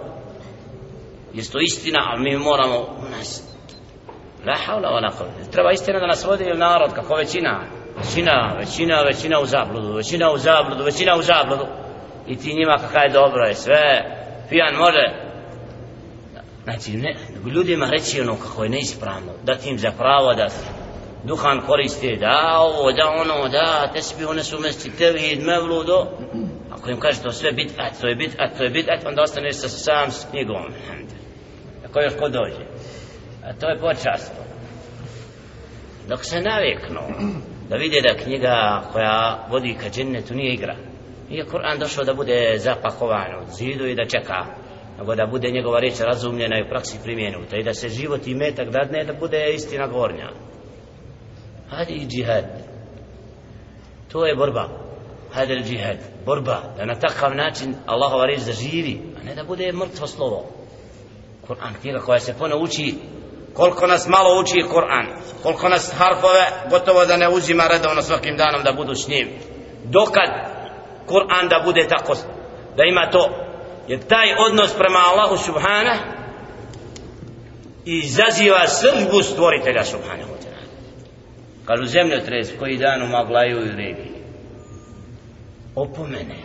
Jest 1.33 1.51
to 1.51 1.59
istina, 1.59 1.99
ali 2.09 2.21
mi 2.21 2.37
moramo 2.37 2.79
u 2.79 3.09
nas 3.17 3.53
La 4.45 4.55
haula 4.65 4.89
wa 4.89 5.01
la 5.01 5.11
Treba 5.51 5.71
istina 5.71 5.99
da 5.99 6.07
nas 6.07 6.25
vodi 6.25 6.45
narod 6.45 6.93
kako 6.93 7.15
većina. 7.15 7.61
Većina, 7.97 8.55
većina, 8.59 9.01
većina 9.01 9.39
u 9.39 9.45
zabludu, 9.45 9.93
većina 9.93 10.31
u 10.31 10.37
zabludu, 10.37 10.83
većina 10.83 11.15
u 11.15 11.21
zabludu. 11.21 11.65
I 12.27 12.37
ti 12.37 12.53
njima 12.53 12.77
kakav 12.77 13.03
je 13.03 13.09
dobro 13.09 13.43
je 13.45 13.55
sve. 13.55 14.05
Pijan 14.49 14.75
može. 14.75 15.23
Znači, 16.63 16.91
ne, 16.91 17.15
ljudima 17.53 17.89
reći 17.89 18.21
ono 18.21 18.35
kako 18.35 18.63
je 18.63 18.69
neispravno. 18.69 19.31
Da 19.43 19.55
tim 19.55 19.71
im 19.71 19.79
za 19.79 19.91
pravo 19.97 20.33
da 20.33 20.47
duhan 21.23 21.61
koriste, 21.61 22.15
da 22.15 22.57
ovo, 22.59 22.91
da 22.91 23.09
ono, 23.09 23.49
da, 23.49 23.91
te 23.93 24.01
spi 24.01 24.25
one 24.25 24.43
su 24.43 24.59
mesti 24.59 24.91
tevhid, 24.97 25.43
mevludo. 25.43 26.07
Ako 26.71 26.89
im 26.89 26.99
kaže 26.99 27.21
to 27.21 27.31
sve 27.31 27.51
bit, 27.51 27.71
a 27.77 27.89
to 28.01 28.07
je 28.07 28.15
bit, 28.15 28.35
a 28.39 28.57
to 28.57 28.63
je 28.63 28.69
bit, 28.69 28.89
a 28.89 29.07
onda 29.07 29.21
ostaneš 29.21 29.55
sa 29.55 29.69
sam 29.69 30.11
s 30.11 30.25
knjigom. 30.31 30.63
Alhamdulillah 30.63 31.22
još 32.01 32.13
ko 32.19 32.29
dođe. 32.29 32.65
A 33.45 33.53
to 33.53 33.69
je 33.69 33.79
počasto. 33.79 34.43
Dok 36.07 36.25
se 36.25 36.41
naviknu 36.41 37.01
da 37.69 37.75
vide 37.75 38.01
da 38.01 38.23
knjiga 38.23 38.83
koja 38.91 39.47
vodi 39.50 39.77
ka 39.81 39.89
džennetu 39.89 40.35
nije 40.35 40.53
igra. 40.53 40.75
Nije 41.29 41.45
Kur'an 41.45 41.79
došao 41.79 42.03
da 42.03 42.13
bude 42.13 42.55
zapakovan 42.57 43.35
od 43.41 43.47
zidu 43.57 43.88
i 43.88 43.95
da 43.95 44.05
čeka, 44.05 44.45
nego 45.00 45.15
da 45.15 45.25
bude 45.25 45.51
njegova 45.51 45.79
riječ 45.79 46.00
razumljena 46.00 46.59
i 46.59 46.62
u 46.62 46.69
praksi 46.69 46.97
primjenuta 47.03 47.57
i 47.57 47.63
da 47.63 47.73
se 47.73 47.89
život 47.89 48.27
i 48.27 48.35
metak 48.35 48.69
dadne 48.69 49.03
da 49.03 49.13
bude 49.13 49.53
istina 49.53 49.88
gornja. 49.88 50.29
Hadi 51.69 51.93
i 51.93 52.07
džihad. 52.07 52.45
To 54.12 54.25
je 54.25 54.35
borba. 54.35 54.69
Hadi 55.31 55.63
džihad. 55.63 55.97
Borba. 56.25 56.62
Da 56.77 56.85
na 56.85 56.95
takav 56.95 57.35
način 57.35 57.75
Allahova 57.85 58.25
riječ 58.25 58.39
zaživi, 58.39 59.01
a 59.21 59.23
ne 59.23 59.35
da 59.35 59.43
bude 59.43 59.71
mrtvo 59.71 60.07
slovo. 60.07 60.62
Kur'an 61.47 61.73
knjiga 61.81 62.00
koja 62.00 62.19
se 62.19 62.33
puno 62.33 62.57
uči 62.57 62.95
koliko 63.53 63.88
nas 63.88 64.07
malo 64.07 64.39
uči 64.41 64.65
Kur'an, 64.73 65.05
koliko 65.43 65.69
nas 65.69 65.93
harfove 65.97 66.45
gotovo 66.69 67.05
da 67.05 67.17
ne 67.17 67.29
uzima 67.29 67.67
redovno 67.67 68.01
svakim 68.01 68.38
danom 68.38 68.63
da 68.63 68.73
budu 68.73 68.95
s 68.95 69.07
njim. 69.07 69.29
Dokad 69.83 70.29
Kur'an 71.07 71.50
da 71.50 71.62
bude 71.65 71.88
tako, 71.88 72.15
da 72.77 72.83
ima 72.83 73.09
to, 73.12 73.29
jer 73.88 74.00
taj 74.00 74.35
odnos 74.47 74.73
prema 74.73 75.00
Allahu 75.00 75.38
subhana 75.38 75.97
izaziva 77.85 78.67
sržbu 78.67 79.21
stvoritelja 79.23 79.83
subhanahu 79.83 80.29
wa 80.29 80.38
ta'ala. 80.43 80.67
Kažu 81.65 81.85
zemljotres 81.85 82.50
koji 82.59 82.77
dan 82.77 83.01
umaglaju 83.01 83.55
Maglaju 83.55 83.73
i 83.73 83.75
regiji. 83.75 84.13
Opomene. 85.75 86.35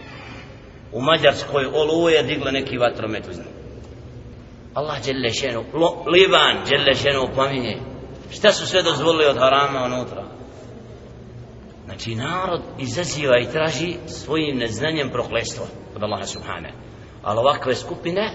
U 0.93 1.01
Mađarskoj 1.01 1.67
oluje 1.75 2.23
digle 2.23 2.53
neki 2.53 2.79
vatromet 2.79 3.29
uz. 3.29 3.37
Allah 4.79 5.03
dželle 5.03 5.33
šenu, 5.33 5.65
Liban 6.07 6.65
dželle 6.67 6.95
šenu 6.95 7.29
pominje. 7.35 7.77
Šta 8.31 8.53
su 8.53 8.67
sve 8.67 8.83
dozvolili 8.83 9.27
od 9.27 9.39
harama 9.39 9.85
unutra? 9.85 10.25
Znači 11.85 12.15
narod 12.15 12.61
izaziva 12.79 13.39
i 13.39 13.53
traži 13.53 13.97
svojim 14.07 14.59
neznanjem 14.59 15.11
proklestvo 15.11 15.67
od 15.97 16.03
Allaha 16.03 16.25
subhane. 16.25 16.73
Ali 17.23 17.39
ovakve 17.39 17.75
skupine 17.75 18.31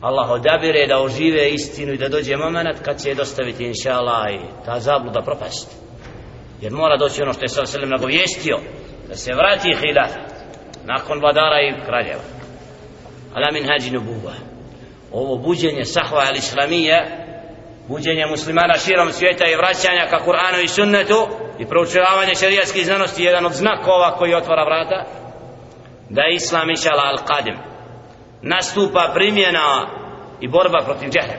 Allah 0.00 0.30
odabire 0.30 0.86
da 0.86 1.02
ožive 1.02 1.50
istinu 1.50 1.92
i 1.92 1.98
da 1.98 2.08
dođe 2.08 2.36
moment 2.36 2.78
kad 2.82 3.02
će 3.02 3.08
je 3.08 3.14
dostaviti 3.14 3.64
inša 3.64 3.92
Allah 3.92 4.24
i 4.34 4.64
ta 4.64 4.80
zabluda 4.80 5.22
propast. 5.22 5.76
Jer 6.60 6.72
mora 6.72 6.96
doći 6.96 7.22
ono 7.22 7.32
što 7.32 7.44
je 7.44 7.48
sam 7.48 7.66
selim 7.66 7.90
nagovijestio 7.90 8.58
da 9.08 9.16
se 9.16 9.32
vrati 9.34 9.76
hilaf 9.80 10.12
nakon 10.84 11.20
vladara 11.20 11.60
i 11.60 11.84
kraljeva. 11.86 12.22
Ala 13.34 13.52
min 13.52 13.66
hađi 13.68 13.90
nubuva 13.90 14.55
ovo 15.20 15.36
buđenje 15.36 15.84
sahva 15.84 16.22
al 16.28 16.36
islamija 16.36 17.06
buđenje 17.88 18.26
muslimana 18.26 18.74
širom 18.84 19.12
svijeta 19.12 19.44
i 19.48 19.56
vraćanja 19.56 20.06
ka 20.10 20.18
Kur'anu 20.26 20.64
i 20.64 20.68
sunnetu 20.68 21.28
i 21.58 21.66
proučavanje 21.66 22.34
šerijatskih 22.34 22.84
znanosti 22.84 23.22
jedan 23.22 23.46
od 23.46 23.52
znakova 23.52 24.16
koji 24.18 24.34
otvara 24.34 24.64
vrata 24.64 25.04
da 26.10 26.22
je 26.22 26.34
islam 26.34 26.70
inšala 26.70 27.02
al 27.02 27.18
qadim 27.28 27.56
nastupa 28.42 29.12
primjena 29.14 29.88
i 30.40 30.48
borba 30.48 30.80
protiv 30.84 31.08
džehle 31.10 31.36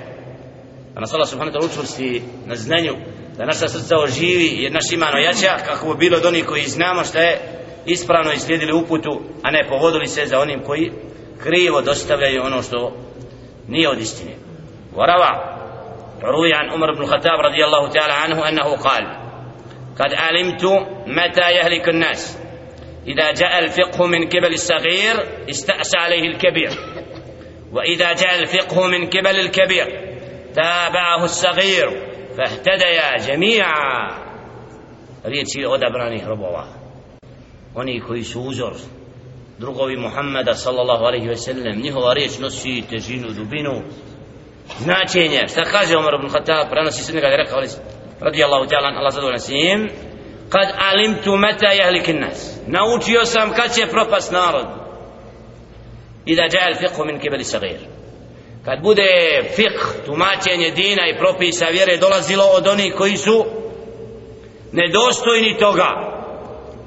da 0.93 0.99
nas 0.99 1.13
Allah 1.13 1.29
subhanahu 1.29 1.57
ta'ala 1.57 1.65
učvrsti 1.65 2.21
na 2.45 2.55
znanju 2.55 2.93
da 3.37 3.45
naša 3.45 3.67
srca 3.67 3.95
oživi 4.03 4.49
jer 4.63 4.71
naš 4.71 4.91
iman 4.91 5.15
ojača 5.15 5.65
kako 5.65 5.93
bi 5.93 5.99
bilo 5.99 6.17
od 6.17 6.25
onih 6.25 6.45
koji 6.45 6.63
znamo 6.63 7.03
šta 7.03 7.19
je 7.19 7.39
ispravno 7.85 8.35
slijedili 8.35 8.73
uputu 8.73 9.21
a 9.43 9.51
ne 9.51 9.67
povodili 9.69 10.07
se 10.07 10.25
za 10.25 10.39
onim 10.39 10.63
koji 10.63 10.91
krivo 11.43 11.81
dostavljaju 11.81 12.43
ono 12.43 12.61
što 12.61 13.06
نية 13.69 13.87
ودستني 13.87 14.35
وروى 14.93 15.57
روي 16.23 16.53
عن 16.53 16.69
عمر 16.69 16.93
بن 16.93 17.01
الخطاب 17.01 17.39
رضي 17.39 17.65
الله 17.65 17.89
تعالى 17.89 18.13
عنه 18.13 18.49
أنه 18.49 18.75
قال 18.75 19.03
قد 19.99 20.13
علمت 20.13 20.63
متى 21.07 21.51
يهلك 21.51 21.89
الناس. 21.89 22.39
إذا 23.07 23.31
جاء 23.31 23.59
الفقه 23.59 24.07
من 24.07 24.27
قبل 24.27 24.53
الصغير 24.53 25.15
استأسى 25.49 25.97
عليه 25.97 26.27
الكبير. 26.27 26.69
وإذا 27.73 28.13
جاء 28.13 28.39
الفقه 28.39 28.87
من 28.87 29.07
قبل 29.07 29.39
الكبير 29.39 29.85
تابعه 30.53 31.23
الصغير 31.23 31.89
فاهتديا 32.37 33.17
جميعا. 33.17 34.27
riječi 35.23 35.65
odabranih 35.65 36.27
robova 36.27 36.67
oni 37.75 37.99
koji 37.99 38.23
su 38.23 38.41
uzor 38.41 38.73
drugovi 39.59 39.97
Muhammeda 39.97 40.53
sallallahu 40.53 41.03
alaihi 41.03 41.27
ve 41.27 41.35
sellem 41.35 41.81
njihova 41.81 42.13
riječ 42.13 42.39
nosi 42.39 42.83
težinu, 42.89 43.33
dubinu 43.33 43.81
značenje. 44.79 45.47
Šta 45.47 45.63
kaže 45.63 45.97
Umar 45.97 46.13
ibn 46.13 46.29
Khattab? 46.29 46.69
Prenosi 46.69 47.03
se 47.03 47.13
nekada 47.13 47.35
rekao 47.35 47.61
radijallahu 48.19 48.65
ta'ala 48.65 48.97
Allah 48.97 49.13
zadovoljan 49.13 49.39
s 49.39 49.49
njim. 49.49 49.89
Kad 50.49 50.67
alimtu 50.91 51.37
meta 51.37 51.71
jahlikin 51.71 52.19
nas. 52.19 52.59
Naučio 52.67 53.25
sam 53.25 53.51
kad 53.51 53.75
će 53.75 53.87
propast 53.87 54.31
narod. 54.31 54.67
I 56.25 56.35
da 56.35 56.43
džajal 56.49 56.75
fiqhu 56.79 57.05
min 57.05 57.19
kibeli 57.19 57.43
sagir. 57.43 57.79
Kad 58.65 58.81
bude 58.81 59.09
fiqh 59.55 60.05
tumačenje 60.05 60.71
dina 60.71 61.07
i 61.07 61.17
propisa 61.17 61.65
vjere 61.65 61.97
dolazilo 61.97 62.43
od 62.43 62.67
onih 62.67 62.93
koji 62.97 63.17
su 63.17 63.45
nedostojni 64.71 65.57
toga. 65.59 65.89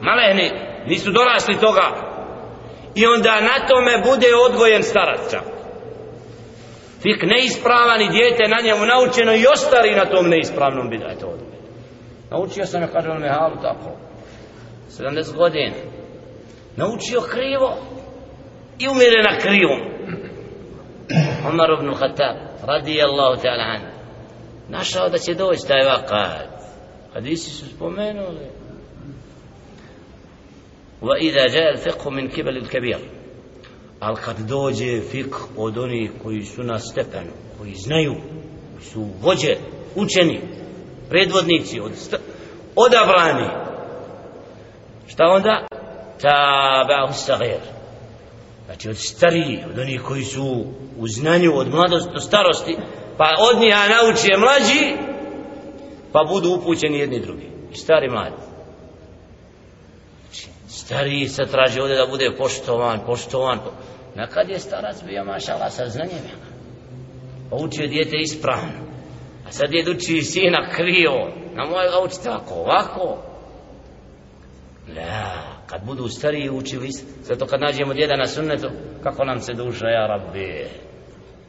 Malehni 0.01 0.51
nisu 0.87 1.11
dorasli 1.11 1.57
toga 1.61 2.10
i 2.95 3.07
onda 3.07 3.41
na 3.41 3.67
tome 3.69 4.03
bude 4.05 4.27
odgojen 4.47 4.83
starac. 4.83 5.35
Fik 7.03 7.23
neispravan 7.23 8.01
i 8.03 8.09
dijete 8.09 8.43
na 8.49 8.61
njemu 8.65 8.87
naučeno 8.87 9.35
i 9.35 9.47
ostari 9.53 9.95
na 9.95 10.05
tom 10.05 10.29
neispravnom 10.29 10.91
bidajte 10.91 11.27
odgojen. 11.27 11.51
Naučio 12.31 12.67
sam 12.67 12.83
ja 12.83 12.89
kaže 12.89 13.11
on 13.11 13.21
Mehalu, 13.21 13.57
tako. 13.63 13.91
70 14.91 15.37
godina. 15.37 15.75
Naučio 16.77 17.21
krivo 17.21 17.77
i 18.79 18.89
umire 18.89 19.23
na 19.23 19.39
krivom. 19.39 19.81
Omar 21.49 21.71
ibn 21.79 21.95
Khattab, 21.95 22.37
radijallahu 22.67 23.43
ta'ala 23.43 23.65
an, 23.75 23.81
našao 24.69 25.09
da 25.09 25.19
će 25.19 25.35
doći 25.35 25.69
taj 25.69 25.85
vakat. 25.85 26.49
Hadisi 27.15 27.51
su 27.51 27.67
spomenuli. 27.67 28.60
وإذا 31.02 31.48
جاء 31.48 31.72
الفقه 31.72 32.10
من 32.10 32.28
قبل 32.30 32.58
الكبير 32.58 33.00
al 34.00 34.16
kad 34.16 34.40
dođe 34.40 35.02
fik 35.12 35.36
od 35.58 35.78
onih 35.78 36.12
koji 36.24 36.44
su 36.44 36.64
na 36.64 36.80
stepenu 36.80 37.32
koji 37.58 37.74
znaju 37.74 38.14
koji 38.14 38.86
su 38.86 39.08
vođe 39.22 39.56
učeni 39.96 40.42
predvodnici 41.10 41.80
od 41.80 41.92
odabrani 42.76 43.50
šta 45.08 45.24
onda 45.24 45.68
tabahu 46.22 47.14
sagir 47.14 47.60
znači 48.66 48.90
od 48.90 48.98
stariji 48.98 49.60
od 49.70 49.80
onih 49.80 50.02
koji 50.02 50.24
su 50.24 50.66
u 50.98 51.08
znanju 51.08 51.52
od 51.56 51.70
mladosti 51.70 52.10
do 52.14 52.20
starosti 52.20 52.78
pa 53.18 53.26
od 53.52 53.60
njih 53.60 53.74
nauče 53.90 54.38
mlađi 54.38 54.96
pa 56.12 56.20
budu 56.30 56.50
upućeni 56.50 57.00
jedni 57.00 57.20
drugi 57.20 57.50
i 57.72 57.76
stari 57.76 58.10
mladi 58.10 58.49
Stariji 60.91 61.29
se 61.29 61.43
traži 61.43 61.81
ovdje 61.81 61.97
da 61.97 62.07
bude 62.07 62.31
poštovan, 62.39 63.01
poštovan. 63.07 63.59
Nakad 64.15 64.49
je 64.49 64.59
starac 64.59 65.03
bio 65.05 65.25
mašala 65.25 65.71
sa 65.71 65.87
znanjem. 65.87 66.25
Pa 67.51 67.57
učio 67.57 67.87
dijete 67.87 68.17
ispravno. 68.17 68.73
A 69.49 69.53
sad 69.53 69.73
je 69.73 69.91
uči 69.91 70.23
sina 70.23 70.71
krivo. 70.71 71.31
Na 71.55 71.65
moj 71.65 71.89
ga 71.89 72.05
uči 72.05 72.17
tako, 72.25 72.55
ovako. 72.55 73.23
La, 74.97 75.43
kad 75.67 75.85
budu 75.85 76.09
stariji 76.09 76.51
učili, 76.51 76.89
zato 77.23 77.47
kad 77.47 77.61
nađemo 77.61 77.95
djeda 77.95 78.17
na 78.17 78.27
sunnetu, 78.27 78.69
kako 79.03 79.25
nam 79.25 79.41
se 79.41 79.53
duša, 79.53 79.87
ja 79.87 80.07
rabbi. 80.07 80.67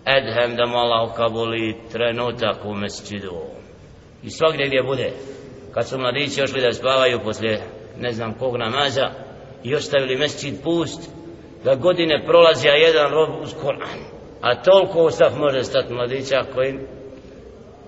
Edhem 0.06 0.56
da 0.56 0.66
mala 0.66 0.96
Allah 0.96 1.12
ukabuli 1.12 1.78
trenutak 1.92 2.66
u 2.66 2.74
mesčidu. 2.74 3.42
I 4.24 4.30
svakdje 4.30 4.68
gdje 4.68 4.84
bude. 4.84 5.12
Kad 5.74 5.88
su 5.88 6.00
mladići 6.00 6.42
ošli 6.42 6.62
da 6.62 6.74
spavaju 6.74 7.20
poslije 7.24 7.62
ne 7.98 8.12
znam 8.14 8.34
kog 8.34 8.58
namaza 8.58 9.31
i 9.64 9.76
ostavili 9.76 10.18
mesčid 10.18 10.64
pust 10.64 11.10
da 11.64 11.76
godine 11.76 12.26
prolazi 12.26 12.70
a 12.70 12.74
jedan 12.74 13.12
rob 13.12 13.44
uz 13.44 13.54
Koran 13.62 14.00
a 14.42 14.62
toliko 14.62 15.04
ustav 15.04 15.38
može 15.38 15.64
stati 15.64 15.94
mladića 15.94 16.44
koji 16.54 16.80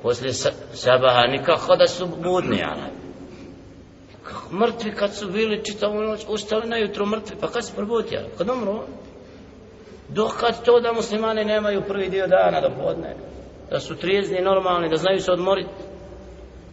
poslije 0.01 0.33
sabaha 0.73 1.27
nikako 1.27 1.75
da 1.75 1.87
su 1.87 2.07
budni 2.23 2.63
Arabi 2.63 3.03
mrtvi 4.51 4.91
kad 4.95 5.15
su 5.15 5.27
bili 5.27 5.65
čitavu 5.65 6.01
noć 6.01 6.25
ustali 6.27 6.69
na 6.69 6.77
jutro 6.77 7.05
mrtvi 7.05 7.35
pa 7.41 7.47
kad 7.47 7.65
se 7.65 7.75
probudio 7.75 8.19
kad 8.37 8.49
umru 8.49 8.79
dokad 10.09 10.65
to 10.65 10.79
da 10.79 10.93
muslimani 10.93 11.45
nemaju 11.45 11.81
prvi 11.87 12.09
dio 12.09 12.27
dana 12.27 12.61
do 12.61 12.69
podne 12.83 13.15
da 13.69 13.79
su 13.79 13.95
trijezni 13.95 14.41
normalni 14.41 14.89
da 14.89 14.95
znaju 14.95 15.19
se 15.19 15.31
odmoriti 15.31 15.69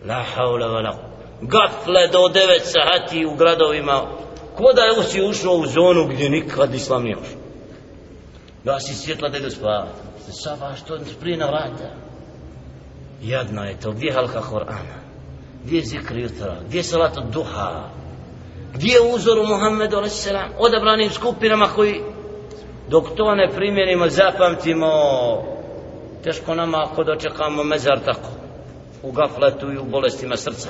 la 0.07 0.23
haula 0.35 0.67
wala 0.67 0.95
gafle 1.41 2.09
do 2.13 2.19
9 2.19 2.61
sahati 2.61 3.27
u 3.27 3.35
gradovima 3.37 4.03
ko 4.61 4.73
da 4.73 4.83
je 4.83 5.09
si 5.09 5.23
ušao 5.23 5.53
u 5.53 5.67
zonu 5.67 6.07
gdje 6.09 6.31
nikad 6.31 6.75
islam 6.75 7.03
nije 7.03 7.17
ušao? 7.17 7.41
Da 8.65 8.81
si 8.81 8.95
svjetla 8.95 9.29
da 9.29 9.39
idu 9.39 9.51
spavati 9.51 10.11
saba 10.33 10.75
što 10.77 10.99
prije 11.21 11.37
na 11.37 11.47
vrata? 11.47 11.95
Jadno 13.23 13.65
je 13.65 13.81
to. 13.81 13.93
Gdje 13.93 14.13
halka 14.13 14.41
Korana? 14.41 15.01
Gdje 15.65 15.77
je 15.77 15.85
zikr 15.85 16.19
jutra? 16.19 16.57
Gdje 16.67 16.79
je 16.79 16.83
salat 16.83 17.17
od 17.17 17.25
duha? 17.33 17.89
Gdje 18.75 18.93
je 18.93 19.15
uzor 19.15 19.39
u 19.39 19.47
Muhammedu 19.47 19.97
a.s. 19.97 20.29
odabranim 20.59 21.11
skupinama 21.11 21.67
koji 21.67 22.03
dok 22.89 23.05
to 23.17 23.35
ne 23.35 23.51
primjenimo 23.57 24.09
zapamtimo 24.09 24.91
teško 26.25 26.55
nama 26.55 26.87
ako 26.91 27.05
dočekamo 27.05 27.65
mezar 27.65 28.01
tako 28.05 28.29
u 29.03 29.13
gafletu 29.13 29.73
i 29.73 29.79
u 29.79 29.85
bolestima 29.85 30.37
srca 30.37 30.69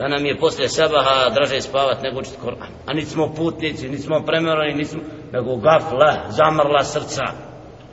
da 0.00 0.08
nam 0.08 0.26
je 0.26 0.38
poslije 0.38 0.68
sabaha 0.68 1.30
draže 1.34 1.60
spavat 1.60 2.02
nego 2.02 2.20
učiti 2.20 2.36
Koran 2.42 2.72
a 2.86 2.92
niti 2.92 3.10
smo 3.10 3.34
putnici, 3.34 3.88
niti 3.88 4.02
smo 4.02 4.22
premjerani 4.26 4.74
niti 4.74 4.90
smo, 4.90 5.00
nego 5.32 5.56
gafla, 5.56 6.16
zamrla 6.28 6.84
srca. 6.84 7.24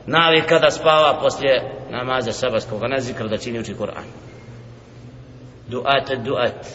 Navika 0.06 0.60
da 0.60 0.72
spava 0.72 1.20
poslije 1.22 1.86
namaza 1.92 2.32
sabahskog 2.32 2.84
a 2.84 2.88
ne 2.88 3.00
zikr 3.00 3.28
da 3.28 3.38
čini 3.38 3.60
uči 3.60 3.74
Koran 3.74 4.04
duat 5.68 6.12
duat. 6.26 6.66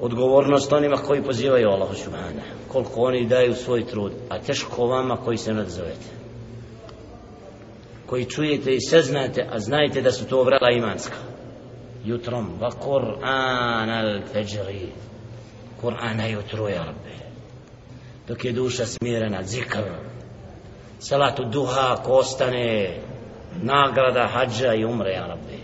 Odgovornost 0.00 0.72
onima 0.72 0.96
koji 0.96 1.22
pozivaju 1.22 1.68
Allah 1.68 1.96
subhana 1.96 2.42
koliko 2.68 3.00
oni 3.00 3.26
daju 3.26 3.54
svoj 3.54 3.86
trud 3.86 4.12
a 4.28 4.38
teško 4.38 4.86
vama 4.86 5.16
koji 5.16 5.36
se 5.36 5.54
nadzovete. 5.54 6.06
Koji 8.06 8.24
čujete 8.24 8.74
i 8.74 8.80
seznate, 8.80 9.46
a 9.52 9.58
znajte 9.58 10.02
da 10.02 10.10
su 10.10 10.26
to 10.26 10.42
vrela 10.42 10.70
imanska 10.70 11.33
jutrom 12.04 12.58
va 12.60 12.70
Kur'an 12.70 13.90
al 13.90 14.22
fajri. 14.32 14.92
Kur'ana 15.80 16.26
jutru 16.26 16.68
ja 16.68 16.84
rabbi. 16.84 17.16
Dok 18.28 18.44
je 18.44 18.52
duša 18.52 18.86
smirena 18.86 19.42
zikr. 19.42 19.84
Salatu 20.98 21.44
duha 21.44 21.96
ko 22.04 22.12
ostane 22.12 22.98
nagrada 23.62 24.26
hađa 24.26 24.74
i 24.74 24.84
umre 24.84 25.10
ja 25.10 25.26
rabbi. 25.26 25.58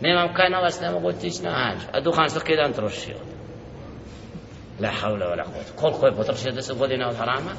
Nemam 0.00 0.34
kaj 0.34 0.50
na 0.50 0.58
vas 0.58 0.80
ne 0.80 0.90
mogu 0.90 1.08
otići 1.08 1.42
na 1.42 1.50
hađ. 1.50 1.78
A 1.92 2.00
duhan 2.00 2.30
svaki 2.30 2.56
dan 2.56 2.72
trošio. 2.72 3.16
La 4.80 4.88
havla 4.88 5.26
wa 5.26 5.36
la 5.36 5.44
kuvvet 5.44 5.72
koliko 5.76 6.06
je 6.06 6.16
potrošio 6.16 6.52
deset 6.52 6.78
godina 6.78 7.08
od 7.08 7.16
harama? 7.16 7.50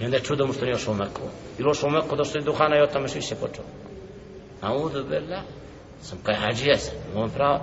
I 0.00 0.04
onda 0.04 0.16
je 0.16 0.22
čudom 0.22 0.52
što 0.52 0.64
nije 0.64 0.74
ošao 0.74 0.92
u 0.92 0.96
Meku. 0.96 1.22
Ili 1.58 1.70
ošao 1.70 1.88
u 1.88 1.92
Meku 1.92 2.16
došli 2.16 2.42
duhana 2.42 2.76
i 2.76 2.82
o 2.82 2.86
tome 2.86 3.08
više 3.14 3.34
počeo. 3.34 3.64
A 4.62 4.68
billah 5.08 5.42
sam 6.02 6.18
pa 6.18 6.24
kaj 6.24 6.34
hađija 6.34 6.76
sam 6.76 6.94
imam 7.14 7.30
pravo 7.30 7.60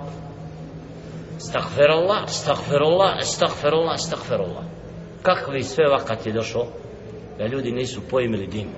Stakfirullah, 1.40 2.28
stakfirullah, 2.28 3.22
stakfirullah, 3.22 3.98
stakfirullah. 3.98 4.64
Kakvi 5.22 5.62
sve 5.62 5.84
vakat 5.88 6.26
je 6.26 6.32
došao 6.32 6.66
da 7.38 7.46
ljudi 7.46 7.72
nisu 7.72 8.00
pojmili 8.10 8.46
dim. 8.46 8.68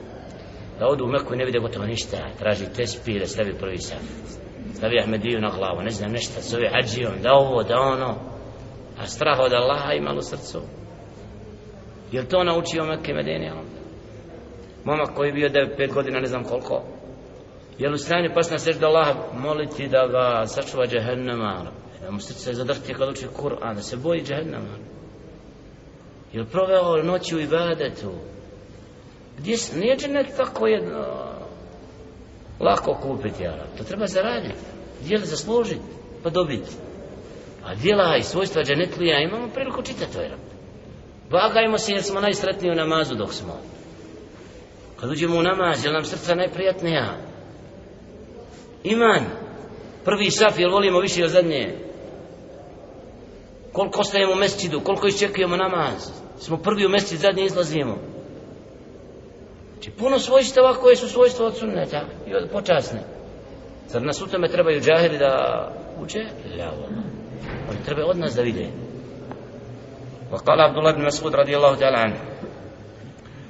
Da 0.79 0.87
odu 0.87 1.05
u 1.05 1.09
Meku 1.09 1.35
i 1.35 1.37
ne 1.37 1.45
vide 1.45 1.59
gotovo 1.59 1.87
ništa. 1.87 2.17
Traži 2.39 2.65
te 2.77 2.85
da 3.19 3.27
stavi 3.27 3.59
prvi 3.59 3.79
saf 3.79 3.99
Stavi 4.75 5.01
Ahmediju 5.01 5.41
na 5.41 5.51
glavu, 5.51 5.83
ne 5.83 5.91
znam 5.91 6.13
ništa. 6.13 6.41
Zove 6.41 6.71
hađijom, 6.71 7.13
da 7.23 7.33
ovo, 7.33 7.63
da 7.63 7.81
ono. 7.81 8.15
A 8.99 9.07
strah 9.07 9.39
od 9.41 9.53
Allaha 9.53 9.93
ima 9.93 10.15
u 10.19 10.23
srcu. 10.23 10.61
Je 12.13 12.29
to 12.29 12.45
naučio 12.45 12.85
Mekke 12.85 13.13
Medini? 13.13 13.51
Momak 14.85 15.15
koji 15.15 15.29
je 15.29 15.33
bio 15.33 15.49
9-5 15.49 15.95
godina, 15.95 16.21
ne 16.21 16.27
znam 16.27 16.45
koliko. 16.45 16.83
Jel 17.83 17.95
u 17.95 17.99
stanju 17.99 18.31
pas 18.35 18.51
na 18.51 18.59
sežda 18.59 18.87
Allah 18.87 19.17
moliti 19.35 19.89
da 19.89 20.07
ga 20.07 20.47
sačuva 20.47 20.87
džehennama? 20.87 21.67
Da 22.01 22.11
mu 22.11 22.21
srce 22.21 22.55
zadrti 22.55 22.95
kad 22.95 23.09
uči 23.09 23.27
Kur'an, 23.37 23.75
da 23.75 23.83
se 23.83 23.97
boji 23.97 24.23
džehennama? 24.23 24.77
Je 26.33 26.45
proveo 26.45 27.03
noći 27.03 27.37
u 27.37 27.41
ibadetu? 27.41 28.13
Gdje 29.39 29.57
se, 29.57 29.79
nije 29.79 29.97
džennet 29.97 30.27
tako 30.37 30.67
jedno 30.67 31.05
lako 32.61 32.99
kupiti, 33.03 33.47
Arab. 33.47 33.67
To 33.79 33.85
treba 33.85 34.07
zaraditi. 34.07 34.65
Dijeli 35.05 35.27
zaslužiti, 35.27 35.83
pa 36.23 36.31
dobiti. 36.31 36.71
A 37.65 37.75
djela 37.75 38.17
i 38.17 38.23
svojstva 38.23 38.63
dženetlija 38.63 39.21
imamo 39.21 39.49
priliku 39.55 39.83
čitati, 39.83 40.17
ovaj 40.17 40.27
Arab. 40.27 40.41
Vagajmo 41.31 41.79
se 41.79 41.93
jer 41.93 42.03
smo 42.03 42.21
najsretniji 42.21 42.73
u 42.73 42.75
namazu 42.75 43.15
dok 43.15 43.33
smo. 43.33 43.61
Kad 45.01 45.11
uđemo 45.11 45.39
u 45.39 45.43
namaz, 45.43 45.85
je 45.85 45.93
nam 45.93 46.05
srca 46.05 46.35
najprijatnija? 46.35 47.32
Iman. 48.84 49.26
Prvi 50.06 50.32
saf, 50.32 50.60
jel 50.60 50.72
volimo 50.72 51.00
više 51.00 51.24
od 51.24 51.30
zadnje? 51.30 51.76
Koliko 53.72 54.00
ostajemo 54.00 54.34
u 54.34 54.36
mesecidu, 54.36 54.82
koliko 54.82 55.08
iščekujemo 55.08 55.58
namaz? 55.58 56.12
Smo 56.40 56.58
prvi 56.58 56.86
u 56.86 56.90
mesecid, 56.90 57.20
zadnji 57.20 57.46
izlazimo. 57.46 57.98
Znači, 59.74 59.92
puno 59.92 60.20
svojstava 60.20 60.74
koje 60.74 60.96
su 60.96 61.10
svojstva 61.10 61.46
od 61.46 61.58
sunneta 61.58 62.02
i 62.28 62.36
od 62.36 62.50
počasne. 62.52 63.00
Zar 63.88 64.02
nas 64.02 64.22
u 64.22 64.28
tome 64.28 64.48
trebaju 64.48 64.82
džahili 64.82 65.18
da 65.18 65.32
uče? 66.04 66.20
Ja, 66.58 66.72
Oni 67.70 67.80
treba 67.86 68.06
od 68.06 68.18
nas 68.18 68.36
da 68.36 68.42
vide. 68.42 68.70
وقال 70.32 70.62
عبد 70.62 70.78
الله 70.78 70.92
بن 70.92 71.06
مسعود 71.06 71.36
رضي 71.36 71.58
الله 71.58 71.76
تعالى 71.76 71.98
عنه 71.98 72.20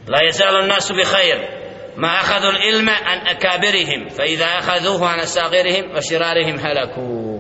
لا 0.08 0.22
يزال 0.30 0.56
الناس 0.64 0.92
بخير 0.92 1.61
ما 1.98 2.08
أخذوا 2.08 2.52
العلم 2.52 2.90
عن 2.90 3.28
أكابرهم 3.28 4.10
فإذا 4.10 4.46
أخذوه 4.46 5.08
عن 5.08 5.20
أصاغرهم 5.20 5.96
وشرارهم 5.96 6.60
هلكوا 6.60 7.38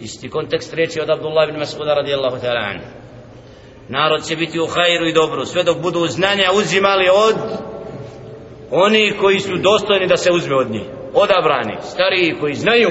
isti 0.00 0.30
kontekst 0.30 0.74
reči 0.74 1.00
od 1.00 1.10
Abdullah 1.10 1.48
ibn 1.48 1.58
Mas'uda 1.60 1.94
radijallahu 1.94 2.36
ta'ala 2.36 2.60
an 2.60 2.80
narod 3.88 4.26
će 4.26 4.36
biti 4.36 4.60
u 4.60 4.66
hajru 4.66 5.06
i 5.06 5.12
dobru 5.12 5.44
sve 5.46 5.62
dok 5.62 5.78
budu 5.78 6.06
znanja 6.06 6.52
uzimali 6.54 7.08
od 7.12 7.36
oni 8.70 9.12
koji 9.20 9.40
su 9.40 9.56
dostojni 9.56 10.06
da 10.06 10.16
se 10.16 10.32
uzme 10.32 10.56
od 10.56 10.70
njih 10.70 10.82
odabrani, 11.14 11.76
stariji 11.82 12.36
koji 12.40 12.54
znaju 12.54 12.90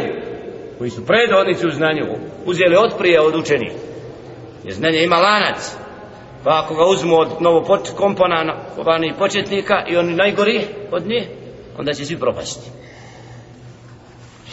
koji 0.78 0.90
su 0.90 1.06
predvodnici 1.06 1.68
u 1.68 1.72
znanju 1.72 2.06
uzeli 2.46 2.76
od 2.76 2.92
prije 2.98 3.22
od 3.22 3.36
učenih 3.36 3.72
jer 4.64 4.74
znanje 4.74 5.04
ima 5.04 5.18
lanac 5.18 5.76
pa 6.45 6.61
ako 6.65 6.75
ga 6.75 6.85
uzmu 6.85 7.17
od 7.17 7.29
novo 7.41 7.79
komponovani 7.97 9.15
početnika 9.19 9.75
i 9.89 9.97
oni 9.97 10.15
najgori 10.15 10.67
od 10.93 11.07
nje 11.07 11.29
onda 11.79 11.93
će 11.93 12.05
svi 12.05 12.19
propasti. 12.19 12.71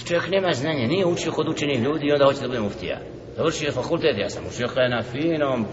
Čovjek 0.08 0.30
nema 0.30 0.52
znanja 0.54 0.88
nije 0.88 1.06
učio 1.06 1.32
kod 1.32 1.48
učenih 1.50 1.80
ljudi 1.80 2.08
i 2.08 2.12
onda 2.12 2.26
hoće 2.26 2.42
da 2.42 2.48
bude 2.48 2.60
muftija. 2.60 3.00
Završio 3.38 3.66
je 3.66 3.72
fakultet 3.72 4.18
ja 4.18 4.30
sam 4.30 4.44
učio 4.48 4.68
kaj 4.68 4.90
na 4.90 5.02
finom. 5.02 5.66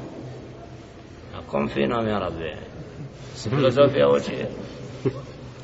A 1.35 1.51
kom 1.51 1.69
finom 1.69 2.09
ja 2.09 2.19
rabbe 2.19 2.57
se 3.35 3.51
filozofija 3.57 4.09
učio 4.09 4.47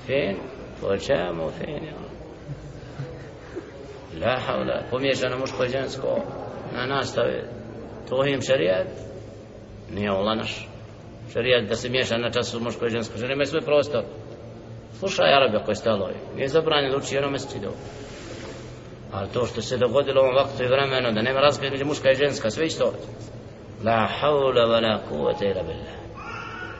fin 0.06 0.36
po 0.80 0.96
čemu 0.96 1.50
fin 1.58 1.84
ja. 1.84 2.04
La 4.20 4.40
havla 4.40 4.82
pomiješano 4.90 5.38
muško 5.38 5.64
i 5.64 5.68
žensko 5.68 6.08
na 6.74 6.86
nastave. 6.86 7.44
To 8.08 8.26
im 8.26 8.42
šarijat 8.42 8.86
nije 9.94 10.12
ola 10.12 10.34
naš 10.34 10.68
šarijat 11.32 11.68
da 11.68 11.76
se 11.76 11.88
miješa 11.88 12.18
na 12.18 12.30
času 12.30 12.60
muško 12.60 12.86
i 12.86 12.90
žensko. 12.90 13.18
Žene 13.18 13.32
imaju 13.32 13.46
svoj 13.46 13.60
prostor. 13.60 14.02
Slušaj 14.98 15.34
Arabija 15.34 15.64
koji 15.64 15.74
stalo. 15.74 16.08
Je 16.08 16.14
nije 16.36 16.48
zabranjeno 16.48 16.90
da 16.90 17.04
uči 17.04 17.14
jedno 17.14 17.30
mjeseci 17.30 17.60
do 17.60 17.70
ali 19.12 19.28
to 19.32 19.46
što 19.46 19.62
se 19.62 19.76
dogodilo 19.76 20.20
u 20.20 20.24
ovom 20.24 20.34
vaktu 20.34 20.62
i 20.62 20.66
vremenu 20.66 21.12
da 21.12 21.22
nema 21.22 21.40
razgleda 21.40 21.72
među 21.72 21.86
muška 21.86 22.10
i 22.10 22.14
ženska 22.14 22.50
sve 22.50 22.66
isto. 22.66 22.92
La 23.84 24.08
haula 24.20 24.62
wa 24.66 24.82
la 24.82 25.00
kuvata 25.08 25.44
ila 25.44 25.62
billah. 25.62 25.94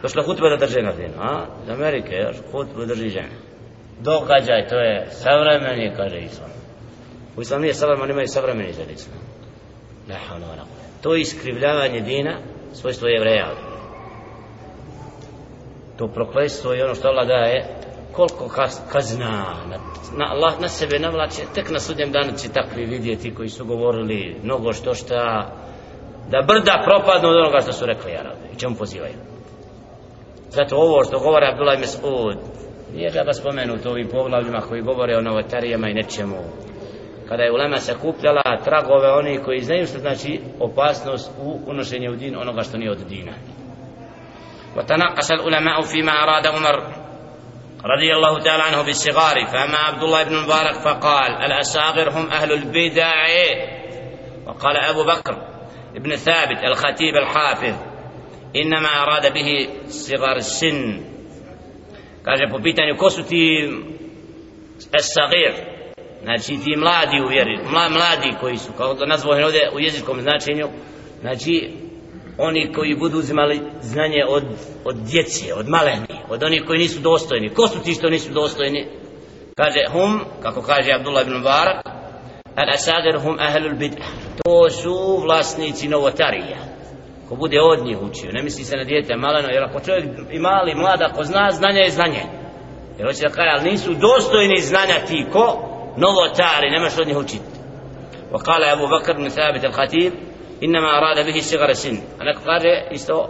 Došla 0.03 0.23
hutba 0.23 0.49
da 0.49 0.57
drže 0.57 0.83
na 0.83 0.93
dinu 0.93 1.15
a? 1.19 1.47
iz 1.65 1.71
Amerike 1.71 2.15
još 2.15 2.37
hutbu 2.53 2.85
drži 2.87 3.09
žena 3.09 3.55
događaj 4.01 4.69
to 4.69 4.77
je 4.79 5.07
savremeni 5.11 5.93
kaže 5.97 6.19
Islam. 6.19 6.51
U 7.37 7.41
Islam 7.41 7.61
nije 7.63 7.75
savremen 7.75 8.11
imaju 8.11 8.29
savremeni 8.29 8.73
za 8.73 8.83
Islam. 8.83 9.19
La 10.09 10.17
haula 10.29 10.47
wa 10.47 10.57
la 10.59 10.65
kuvata 10.65 11.01
to 11.03 11.15
iskrivljavanje 11.17 12.01
dina 12.01 12.39
svojstvo 12.75 13.09
jevreja 13.09 13.55
to 15.99 16.09
proklestvo 16.09 16.75
i 16.75 16.83
ono 16.83 16.95
što 16.95 17.09
Allah 17.09 17.27
daje. 17.29 17.67
Koliko 18.13 18.49
kazna 18.93 19.55
na, 19.69 19.79
na, 20.17 20.27
Allah 20.31 20.61
na 20.61 20.69
sebe 20.69 20.99
navlače 20.99 21.43
tek 21.55 21.71
na 21.71 21.81
sudnjem 21.81 22.13
danu 22.13 22.33
će 22.39 22.49
takvi 22.49 22.85
vidjeti 22.85 23.35
koji 23.35 23.49
su 23.49 23.65
govorili 23.65 24.37
mnogo 24.43 24.73
što 24.73 24.95
šta 24.95 25.51
da 26.31 26.43
brda 26.43 26.85
propadnu 26.85 27.29
od 27.29 27.37
onoga 27.37 27.61
što 27.61 27.73
su 27.73 27.87
rekli 27.87 28.13
Arabi. 28.13 28.49
I 28.55 28.59
čemu 28.59 28.77
pozivaju? 28.77 29.15
Zato 30.51 30.77
ovo 30.77 31.05
što 31.05 31.19
govore 31.19 31.47
Abdullah 31.47 31.79
Mesud 31.79 32.37
nije 32.95 33.11
ga 33.11 33.33
spomenuti 33.33 33.89
ovim 33.89 34.09
poglavljima 34.09 34.61
koji 34.61 34.83
govore 34.83 35.17
o 35.17 35.21
novotarijama 35.21 35.89
i 35.89 35.95
nečemu. 35.95 36.37
Kada 37.29 37.43
je 37.43 37.53
ulema 37.53 37.77
sakupljala 37.77 38.57
tragove 38.65 39.13
oni 39.13 39.39
koji 39.45 39.61
znaju 39.61 39.87
što 39.87 39.99
znači 39.99 40.41
opasnost 40.61 41.33
u 41.39 41.61
unošenju 41.67 42.13
u 42.13 42.17
din 42.17 42.37
onoga 42.37 42.63
što 42.63 42.79
nije 42.79 42.91
od 42.91 42.99
dina. 43.09 43.33
وتناقش 44.77 45.33
العلماء 45.33 45.83
فيما 45.83 46.13
أراد 46.13 46.47
عمر 46.47 46.77
رضي 47.85 48.15
الله 48.15 48.41
تعالى 48.41 48.63
عنه 48.63 48.83
بالصغار 48.83 49.47
فأما 49.47 49.77
عبد 49.77 50.03
الله 50.03 50.23
بن 50.25 50.37
مبارك 50.37 50.75
فقال 50.75 51.33
الأصاغر 51.33 52.11
هم 52.11 52.31
أهل 52.31 52.53
البدع 52.53 53.13
وقال 54.47 54.77
أبو 54.77 55.05
بكر 55.05 55.37
ابن 55.97 56.17
ثابت 56.17 56.65
الخطيب 56.65 57.15
الحافظ 57.17 57.75
إنما 58.57 58.89
أراد 58.89 59.33
به 59.33 59.69
صغار 59.87 60.37
السن 60.37 61.15
kaže 62.25 62.49
po 62.49 62.59
pitanju 62.59 62.97
ko 62.97 63.11
su 63.11 63.23
ti 63.23 63.69
znači 66.25 66.59
ti 66.65 66.77
mladi 66.77 67.21
u 67.25 67.29
vjeri 67.29 67.59
mla, 67.71 67.89
mladi 67.89 68.37
koji 68.41 68.59
su 68.59 68.73
kao 68.73 68.95
to 68.95 69.07
nazvao 69.07 69.45
ovdje 69.45 69.71
u 69.75 69.81
jezičkom 69.81 70.21
značenju 70.21 70.69
znači 71.21 71.71
oni 72.39 72.73
koji 72.73 72.97
budu 72.97 73.19
uzimali 73.19 73.61
znanje 73.81 74.25
od, 74.29 74.45
od 74.85 74.97
djece, 74.97 75.55
od 75.55 75.69
maleni 75.69 76.15
od 76.29 76.43
onih 76.43 76.63
koji 76.67 76.79
nisu 76.79 77.01
dostojni. 77.01 77.49
Ko 77.49 77.69
su 77.69 77.83
ti 77.83 77.95
što 77.95 78.11
nisu 78.11 78.33
dostojni? 78.33 78.87
Kaže 79.57 79.85
hum, 79.93 80.21
kako 80.43 80.63
kaže 80.63 80.93
Abdullah 80.93 81.27
ibn 81.27 81.43
Barak 81.43 81.87
al 82.57 82.71
asadir 82.75 83.21
hum 83.21 83.37
ahlul 83.39 83.79
bid'ah. 83.79 84.07
To 84.45 84.71
su 84.71 85.21
vlasnici 85.23 85.89
novotarija. 85.89 86.59
Ko 87.29 87.37
bude 87.37 87.61
od 87.61 87.85
njih 87.87 87.99
učio 88.03 88.33
ne 88.33 88.43
misli 88.43 88.65
se 88.65 88.77
na 88.77 88.85
djete 88.85 89.17
maleno 89.17 89.49
jer 89.49 89.63
ako 89.65 89.81
čovjek 89.81 90.05
i 90.31 90.39
mali 90.39 90.75
mlad 90.75 91.03
ako 91.03 91.25
zna 91.25 91.51
znanje 91.51 91.81
je 91.81 91.91
znanje. 91.91 92.23
Jer 92.99 93.07
hoće 93.07 93.23
da 93.23 93.35
kaže 93.35 93.49
ali 93.55 93.71
nisu 93.71 93.95
dostojni 93.95 94.61
znanja 94.61 95.07
ti 95.09 95.27
ko? 95.33 95.74
نظر 95.99 96.29
تعري 96.35 96.79
لما 96.79 96.89
شرد 96.89 97.09
نهو 97.09 97.25
وقال 98.33 98.65
أبو 98.65 98.87
بكر 98.87 99.13
بن 99.13 99.29
ثابت 99.29 99.65
الخطيب 99.65 100.13
إنما 100.63 100.99
أراد 100.99 101.27
به 101.27 101.41
صغر 101.41 101.69
السن 101.69 101.99
أنا 102.21 102.33
قرر 102.39 102.95
إستو 102.95 103.21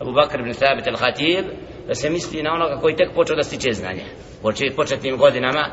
أبو 0.00 0.12
بكر 0.12 0.42
بن 0.42 0.52
ثابت 0.52 0.88
الخطيب 0.88 1.44
بس 1.88 2.06
مثلي 2.06 2.42
نونا 2.42 2.80
كوي 2.80 2.92
تك 2.92 3.14
بوچو 3.14 3.34
دستي 3.34 3.56
چيزناني 3.56 4.02
بوچو 4.42 4.64
بوچو 4.76 4.96
تيم 4.96 5.22
قدنا 5.22 5.52
ما 5.52 5.64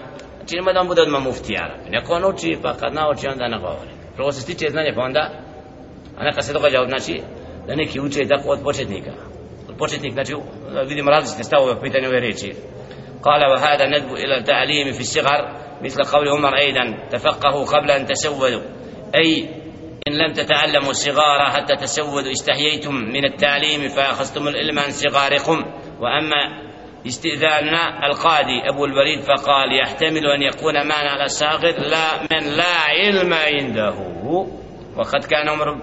چين 0.46 0.62
ما 0.62 0.72
دام 0.74 0.88
بودد 0.88 1.08
ما 1.08 1.20
مفتي 1.20 1.58
عرب 1.58 1.80
نكو 1.88 2.18
نوچي 2.20 2.56
پا 2.64 2.72
قد 2.72 2.94
نوچي 2.94 3.28
عند 3.28 3.42
أنا 3.42 3.58
قاولي 3.58 3.92
رغو 4.20 4.32
سستي 4.32 4.54
چيزناني 4.54 4.92
أنا 6.20 6.32
قصدو 6.32 6.60
قجاو 6.60 6.86
ناشي. 6.86 7.22
da 7.68 7.76
neki 7.76 8.00
uče 8.00 8.26
da 8.26 8.36
od 8.46 8.60
početnika. 8.64 9.12
Od 9.70 9.78
početnik, 9.78 10.14
znači 10.14 10.36
vidimo 10.88 11.12
različite 11.12 11.44
stavove 11.44 11.76
po 11.76 11.82
pitanju 11.82 12.08
ove 12.08 12.20
reči. 12.20 12.54
Kala 13.24 13.46
wa 13.54 13.60
hada 13.60 13.88
nadbu 13.88 14.16
مثل 15.84 16.04
قول 16.04 16.28
عمر 16.28 16.58
أيضا 16.58 17.08
تفقهوا 17.10 17.66
قبل 17.66 17.92
أن 17.92 18.06
تسودوا. 18.06 18.62
أي 19.16 19.50
إن 20.08 20.14
لم 20.14 20.34
تتعلموا 20.34 20.90
الصغار 20.90 21.46
حتى 21.46 21.76
تسودوا 21.76 22.32
استحييتم 22.32 22.96
من 22.96 23.26
التعليم 23.26 23.90
فأخذتم 23.90 24.48
العلم 24.48 24.80
عن 24.80 24.92
صغاركم. 24.92 25.66
وأما 26.00 26.68
استئذاننا 27.08 28.08
القاضي 28.08 28.70
أبو 28.70 28.86
الوليد 28.86 29.20
فقال 29.22 29.80
يحتمل 29.82 30.26
أن 30.26 30.42
يكون 30.42 30.74
معنى 30.88 31.10
على 31.10 31.24
الصاغر 31.24 31.80
لا 31.80 32.22
من 32.32 32.58
لا 32.58 32.76
علم 32.88 33.34
عنده. 33.34 33.96
وقد 34.98 35.26
كان 35.26 35.50
عمر 35.50 35.78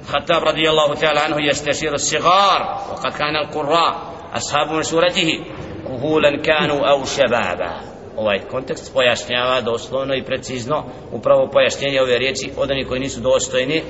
الخطاب 0.00 0.42
رضي 0.42 0.70
الله 0.70 0.94
تعالى 0.94 1.20
عنه 1.20 1.46
يستشير 1.46 1.94
الصغار 1.94 2.62
وقد 2.92 3.12
كان 3.12 3.36
القراء 3.36 4.18
أصحاب 4.36 4.72
مشورته 4.72 5.44
كهولا 5.88 6.42
كانوا 6.42 6.90
أو 6.90 7.04
شبابا. 7.04 7.97
Ovaj 8.18 8.38
kontekst 8.50 8.94
pojašnjava 8.94 9.60
doslovno 9.60 10.14
i 10.14 10.24
precizno 10.24 10.84
upravo 11.12 11.48
pojašnjenje 11.52 12.00
ove 12.00 12.18
riječi 12.18 12.50
od 12.56 12.70
onih 12.70 12.86
koji 12.88 13.00
nisu 13.00 13.20
dostojni. 13.20 13.82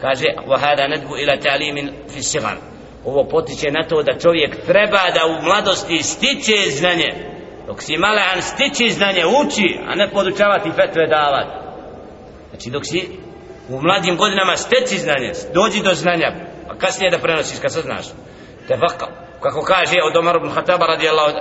Kaže 0.00 0.26
wahada 0.46 0.88
nadbu 0.88 1.16
ila 1.16 1.36
ta'limin 1.36 1.90
fi 2.08 2.22
sigan 2.22 2.56
ovo 3.04 3.24
potiče 3.24 3.70
na 3.70 3.88
to 3.88 4.02
da 4.02 4.18
čovjek 4.18 4.66
treba 4.66 5.02
da 5.14 5.26
u 5.26 5.42
mladosti 5.42 6.02
stiče 6.02 6.70
znanje. 6.70 7.10
Dok 7.66 7.82
si 7.82 7.96
malean 7.96 8.42
stiči 8.42 8.90
znanje 8.90 9.22
uči 9.26 9.78
a 9.88 9.94
ne 9.94 10.10
podučavati 10.10 10.70
fetve 10.70 11.06
davati 11.06 11.50
znači 12.50 12.70
dok 12.70 12.86
si 12.86 13.08
u 13.68 13.80
mladim 13.82 14.16
godinama 14.16 14.56
steci 14.56 14.98
znanje 14.98 15.32
dođi 15.54 15.82
do 15.82 15.94
znanja 15.94 16.32
a 16.68 16.78
kasnije 16.78 17.10
da 17.10 17.18
prenosiš 17.18 17.58
kad 17.58 17.72
saznaš. 17.72 18.06
Te 18.68 18.76
vaka 18.76 19.06
kako 19.40 19.62
kaže 19.62 19.96
od 20.10 20.16
Omar 20.16 20.36
ibn 20.36 20.50
Khattaba 20.50 20.86
radijallahu 20.86 21.32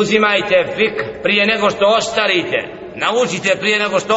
uzimajte 0.00 0.66
fik 0.76 1.22
prije 1.22 1.46
nego 1.46 1.70
što 1.70 1.86
ostarite 1.86 2.58
naučite 2.94 3.56
prije 3.60 3.78
nego 3.78 4.00
što 4.00 4.16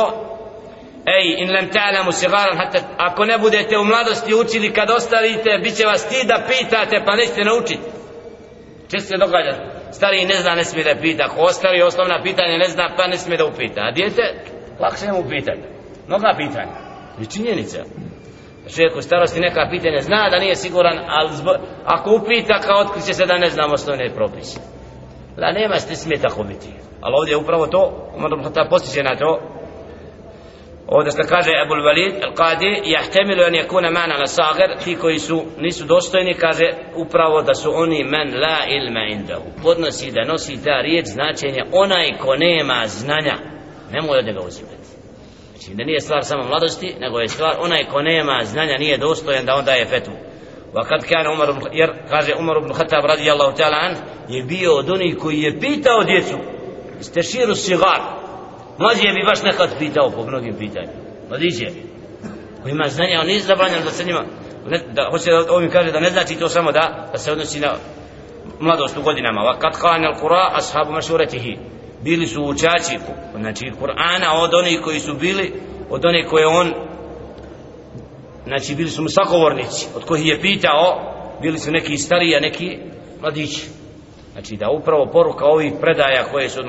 ej 1.06 1.26
in 1.38 1.52
lem 1.52 1.70
ta'lamu 1.70 2.12
sigaran 2.12 2.58
hatta 2.58 2.80
ako 2.98 3.26
ne 3.26 3.38
budete 3.38 3.78
u 3.78 3.84
mladosti 3.84 4.34
učili 4.34 4.74
kad 4.74 4.90
ostarite 4.90 5.60
bit 5.64 5.76
će 5.76 5.86
vas 5.86 6.08
ti 6.10 6.28
da 6.28 6.46
pitate 6.48 7.04
pa 7.06 7.16
nećete 7.16 7.44
naučiti 7.44 7.84
često 8.92 9.08
se 9.08 9.18
događa 9.18 9.78
stari 9.92 10.26
ne 10.26 10.36
zna 10.36 10.56
ne 10.56 10.64
smije 10.64 10.94
da 10.94 11.02
pita. 11.02 11.24
Ako 11.24 11.42
ostari 11.42 11.82
osnovna 11.82 12.24
pitanja 12.24 12.58
ne 12.58 12.68
zna 12.68 12.94
pa 12.98 13.08
ne 13.08 13.18
smije 13.18 13.38
da 13.38 13.46
upita. 13.46 13.82
A 13.82 13.92
djete 13.92 14.22
lakše 14.80 15.12
mu 15.12 15.30
pitati. 15.30 15.62
Mnoga 16.08 16.34
pitanja. 16.38 16.76
I 17.22 17.26
činjenica 17.26 17.80
čovjek 18.76 18.96
u 18.96 19.02
starosti 19.02 19.40
neka 19.40 19.68
pitanja 19.72 20.02
zna 20.02 20.30
da 20.30 20.40
nije 20.40 20.56
siguran 20.56 21.00
ali 21.08 21.36
zbo, 21.36 21.52
ako 21.86 22.16
upita 22.16 22.60
kao 22.60 22.80
otkriće 22.80 23.14
se 23.14 23.26
da 23.26 23.38
ne 23.38 23.50
znam 23.50 23.72
osnovne 23.72 24.10
propise 24.16 24.60
da 25.38 25.52
nema 25.52 25.76
ste 25.76 25.96
smije 25.96 26.22
tako 26.22 26.44
biti. 26.44 26.70
Ali 27.02 27.16
ovdje 27.18 27.32
je 27.32 27.38
upravo 27.38 27.68
to, 27.68 28.12
Umar 28.16 28.32
ibn 28.34 28.44
Khattab 28.44 28.70
postiče 28.70 29.04
na 29.04 29.16
to. 29.16 29.40
Ovdje 30.88 31.12
što 31.12 31.24
kaže 31.24 31.52
Abu 31.66 31.74
Walid 31.74 32.14
al-Qadi, 32.28 32.82
jahtemilu 32.86 33.44
an 33.44 33.54
yakuna 33.54 33.92
mana 33.92 34.18
na 34.18 34.28
sagir, 34.28 34.70
ti 34.84 34.96
koji 34.96 35.20
su, 35.20 35.44
nisu 35.58 35.86
dostojni, 35.86 36.34
kaže 36.34 36.66
upravo 36.96 37.42
da 37.42 37.54
su 37.54 37.72
oni 37.76 38.04
men 38.04 38.40
la 38.42 38.60
ilma 38.78 39.04
indahu. 39.10 39.46
Podnosi 39.64 40.12
da 40.12 40.32
nosi 40.32 40.64
ta 40.64 40.82
riječ 40.82 41.06
značenje 41.06 41.62
onaj 41.72 42.18
ko 42.18 42.36
nema 42.36 42.88
znanja, 42.88 43.36
nemoj 43.92 44.18
od 44.20 44.26
njega 44.26 44.42
uzimati. 44.42 44.88
Znači 45.52 45.74
da 45.74 45.84
nije 45.84 46.02
stvar 46.02 46.24
samo 46.24 46.44
mladosti, 46.44 46.96
nego 47.00 47.20
je 47.20 47.28
stvar 47.28 47.56
onaj 47.60 47.84
ko 47.84 48.02
nema 48.02 48.42
znanja, 48.44 48.78
nije 48.78 48.98
dostojan 48.98 49.46
da 49.46 49.56
on 49.56 49.66
daje 49.66 49.86
fetvu. 49.86 50.14
وقد 50.75 51.03
كان 51.03 51.27
عمر 51.27 51.51
بن 51.51 51.61
ير 51.73 51.91
kaže 52.11 52.35
Umar 52.39 52.57
ibn 52.59 52.73
Khattab 52.73 53.05
radijallahu 53.05 53.57
ta'ala 53.57 53.77
an 53.77 53.97
je 54.29 54.43
bio 54.43 54.77
od 54.77 54.91
onih 54.91 55.17
koji 55.19 55.41
je 55.41 55.61
pitao 55.61 56.05
djecu 56.05 56.39
isteširu 57.01 57.55
sigar 57.55 58.01
mlađi 58.79 59.07
je 59.07 59.13
bi 59.13 59.25
baš 59.27 59.43
nekad 59.43 59.79
pitao 59.79 60.11
po 60.11 60.25
mnogim 60.25 60.55
pitanjima 60.59 60.93
mladiće 61.29 61.71
koji 62.63 62.73
ima 62.73 62.89
znanja 62.89 63.21
on 63.21 63.27
nije 63.27 63.41
zabranjen 63.41 63.85
da 63.85 63.91
se 63.91 64.05
njima 64.05 64.25
ne, 64.67 64.79
da 64.79 65.09
hoće 65.11 65.31
da 65.31 65.53
ovim 65.53 65.71
kaže 65.71 65.93
da 65.93 66.01
ne 66.01 66.11
znači 66.11 66.39
to 66.39 66.49
samo 66.49 66.73
da 66.73 67.09
da 67.13 67.19
se 67.19 67.33
odnosi 67.33 67.61
na 67.61 67.75
mladost 68.61 68.97
u 68.97 69.03
godinama 69.03 69.41
wa 69.41 69.59
kad 69.59 69.81
kana 69.81 70.13
al-qura 70.13 70.51
ashabu 70.53 70.93
mashuratihi 70.93 71.59
bili 72.03 72.27
su 72.27 72.45
učači 72.45 72.99
znači 73.41 73.73
Kur'ana 73.81 74.43
od 74.43 74.55
onih 74.55 74.81
koji 74.85 75.01
su 75.01 75.15
bili 75.15 75.53
od 75.91 76.05
onih 76.05 76.27
koje 76.31 76.47
on 76.47 76.73
znači 78.48 78.76
bili 78.76 78.90
su 78.90 79.02
mu 79.02 79.10
sagovornici 79.10 79.88
od 79.96 80.06
kojih 80.06 80.28
je 80.28 80.42
pitao 80.42 81.14
bili 81.42 81.60
su 81.60 81.72
neki 81.72 81.98
stariji 81.98 82.36
a 82.36 82.40
neki 82.40 82.78
mladići. 83.22 83.68
Znači 84.34 84.56
da 84.56 84.70
upravo 84.70 85.10
poruka 85.12 85.46
ovih 85.46 85.74
predaja 85.82 86.24
koje 86.32 86.50
su 86.50 86.62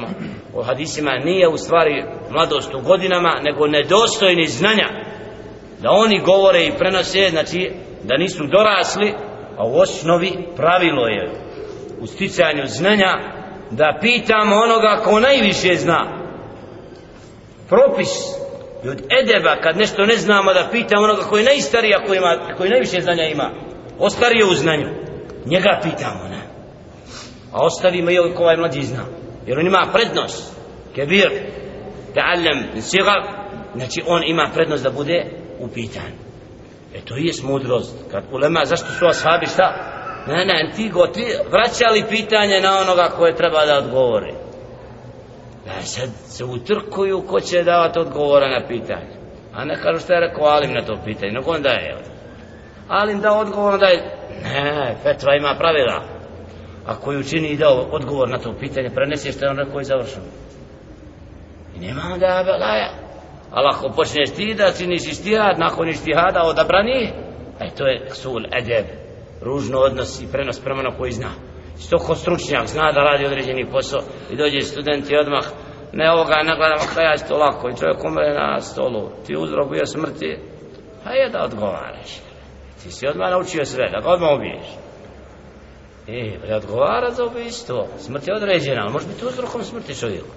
o 0.55 0.63
hadisima 0.63 1.11
nije 1.11 1.49
u 1.49 1.57
stvari 1.57 2.05
mladost 2.31 2.75
u 2.75 2.81
godinama 2.81 3.41
nego 3.43 3.67
nedostojni 3.67 4.47
znanja. 4.47 4.89
Da 5.81 5.91
oni 5.91 6.21
govore 6.21 6.67
i 6.67 6.73
prenose 6.79 7.29
znači 7.31 7.71
da 8.05 8.17
nisu 8.17 8.47
dorasli 8.47 9.15
a 9.59 9.67
u 9.67 9.79
osnovi 9.79 10.33
pravilo 10.57 11.07
je 11.07 11.31
u 12.01 12.07
sticanju 12.07 12.63
znanja 12.67 13.13
da 13.71 13.99
pitamo 14.01 14.57
onoga 14.57 15.01
ko 15.05 15.21
najviše 15.21 15.75
zna. 15.75 16.29
Propis 17.69 18.09
I 18.85 18.89
od 18.89 19.03
edeba, 19.23 19.57
kad 19.63 19.77
nešto 19.77 20.07
ne 20.07 20.17
znamo, 20.17 20.55
da 20.55 20.69
pitamo 20.73 21.05
onoga 21.05 21.23
koji 21.23 21.41
je 21.41 21.45
najstariji, 21.45 21.95
koji 22.07 22.17
ima, 22.17 22.55
koji 22.57 22.71
najviše 22.71 23.01
znanja 23.01 23.25
ima, 23.25 23.51
ostarije 23.99 24.45
u 24.45 24.55
znanju, 24.55 24.89
njega 25.47 25.81
pitamo, 25.83 26.29
ne? 26.31 26.43
A 27.53 27.65
ostavimo 27.65 28.11
i 28.11 28.19
ovaj 28.19 28.57
mlađi 28.57 28.83
zna. 28.83 29.05
Jer 29.47 29.59
on 29.59 29.67
ima 29.67 29.87
prednost. 29.93 30.57
Kebir, 30.95 31.31
ta'allam, 32.15 32.81
sigar, 32.81 33.21
znači 33.77 34.03
on 34.07 34.23
ima 34.25 34.51
prednost 34.55 34.83
da 34.83 34.91
bude 34.91 35.25
upitan. 35.61 36.13
E 36.95 37.01
to 37.01 37.17
je 37.17 37.33
mudrost. 37.43 37.95
Kad 38.11 38.25
ulema, 38.33 38.65
zašto 38.65 38.87
su 38.87 39.07
ashabi 39.07 39.47
šta? 39.47 39.95
Ne, 40.27 40.45
ne, 40.45 40.73
ti 40.77 40.89
go, 40.89 41.07
ti 41.07 41.25
vraćali 41.51 42.05
pitanje 42.09 42.61
na 42.61 42.79
onoga 42.79 43.09
koje 43.17 43.37
treba 43.37 43.67
da 43.67 43.79
odgovori. 43.79 44.48
Da 45.69 45.83
sad 45.83 46.09
se 46.27 46.45
utrkuju 46.45 47.23
ko 47.29 47.41
će 47.41 47.63
davati 47.63 47.99
odgovora 47.99 48.49
na 48.49 48.67
pitanje. 48.69 49.19
A 49.55 49.65
ne 49.65 49.77
kažu 49.83 50.01
što 50.01 50.13
je 50.13 50.21
rekao 50.21 50.45
Alim 50.45 50.73
na 50.73 50.85
to 50.85 50.99
pitanje, 51.05 51.33
nego 51.33 51.51
on 51.51 51.65
je. 51.65 51.97
ali 52.89 53.21
da 53.21 53.33
odgovor 53.33 53.79
da 53.79 53.87
je 53.87 54.17
ne, 54.43 54.97
fetva 55.03 55.37
ima 55.37 55.55
pravila. 55.59 56.03
Ako 56.87 57.13
ju 57.13 57.25
čini 57.25 57.49
i 57.49 57.57
dao 57.57 57.89
odgovor 57.91 58.29
na 58.29 58.39
to 58.39 58.55
pitanje 58.61 58.91
prenesi 58.91 59.33
što 59.33 59.45
je 59.45 59.51
on 59.51 59.57
rekao 59.57 59.81
i 59.81 59.85
završeno 59.85 60.27
i 61.79 61.87
nema 61.87 62.03
onda 62.13 62.43
belaja. 62.45 62.91
Ali 63.51 63.69
ako 63.73 63.89
počneš 63.89 64.31
ti 64.31 64.55
da 64.55 64.73
činiš 64.73 65.07
ištihad, 65.07 65.59
nakon 65.59 65.89
istihada 65.89 66.43
odabrani. 66.43 67.13
E 67.61 67.71
to 67.77 67.87
je 67.87 68.11
sul 68.11 68.43
edeb 68.53 68.87
ružno 69.43 69.79
odnos 69.79 70.23
i 70.23 70.27
prenos 70.33 70.61
prema 70.61 70.83
na 70.83 70.97
koji 70.97 71.13
zna 71.13 71.31
stoko 71.79 72.15
stručnjak 72.15 72.67
zna 72.67 72.93
da 72.93 73.01
radi 73.01 73.27
određeni 73.27 73.71
posao 73.71 74.01
i 74.31 74.37
dođe 74.37 74.61
student 74.61 75.11
i 75.11 75.17
odmah 75.17 75.45
ne 75.93 76.11
ovoga 76.13 76.37
ne 76.45 76.57
gledamo 76.57 76.85
kaj 76.95 77.05
ja 77.05 77.17
to 77.29 77.37
lako 77.37 77.69
i 77.69 77.77
čovjek 77.77 78.05
umre 78.05 78.35
na 78.35 78.61
stolu 78.61 79.11
ti 79.27 79.37
uzrok 79.37 79.71
bio 79.71 79.87
smrti 79.87 80.39
a 81.05 81.13
je 81.13 81.29
da 81.31 81.45
odgovaraš. 81.45 82.11
Ti 82.83 82.91
si 82.91 83.07
odmah 83.07 83.31
naučio 83.31 83.65
sve 83.65 83.91
da 83.91 84.01
ga 84.01 84.09
odmah 84.09 84.31
ubiješ. 84.37 84.67
E, 86.09 86.49
da 86.49 86.57
odgovara 86.57 87.11
za 87.11 87.25
ubijstvo 87.25 87.87
smrt 87.99 88.29
je 88.29 88.35
određena, 88.35 88.83
ali 88.83 88.93
može 88.93 89.07
biti 89.07 89.27
uzrokom 89.27 89.63
smrti 89.63 89.95
čovjeku. 89.95 90.35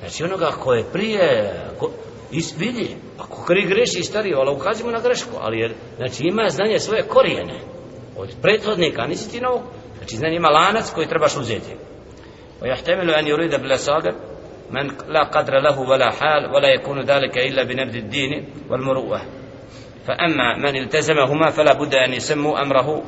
Znači 0.00 0.24
onoga 0.24 0.46
ko 0.46 0.72
je 0.72 0.84
prije 0.92 1.54
ko, 1.78 1.90
is, 2.30 2.54
vidi, 2.58 2.96
ako 3.18 3.44
kri 3.44 3.66
greši 3.66 4.02
stari 4.02 4.34
ali 4.34 4.54
ukazimo 4.54 4.90
na 4.90 5.00
grešku 5.00 5.36
ali 5.40 5.58
je, 5.58 5.74
znači 5.96 6.22
ima 6.24 6.48
znanje 6.48 6.78
svoje 6.78 7.02
korijene 7.02 7.60
od 8.16 8.28
prethodnika, 8.42 9.06
nisi 9.06 9.30
ti 9.30 9.40
novog 9.40 9.62
znači 9.99 10.15
znanje 10.15 10.35
ima 10.35 10.49
lanac 10.49 10.91
koji 10.91 11.07
trebaš 11.07 11.37
uzeti 11.37 11.75
ويحتمل 12.61 13.09
أن 13.09 13.27
يريد 13.27 13.55
بالأصابع 13.55 14.13
من 14.71 14.87
لا 15.07 15.23
قدر 15.23 15.59
له 15.59 15.79
ولا 15.79 16.11
حال 16.11 16.55
ولا 16.55 16.67
يكون 16.67 17.01
ذلك 17.01 17.37
إلا 17.37 17.63
بنبذ 17.63 17.95
الدين 17.95 18.45
والمروءة 18.69 19.21
فأما 20.07 20.57
من 20.57 20.75
التزمهما 20.75 21.49
فلا 21.49 21.73
بد 21.73 21.95
أن 21.95 22.13
يسموا 22.13 22.61
أمره 22.61 23.03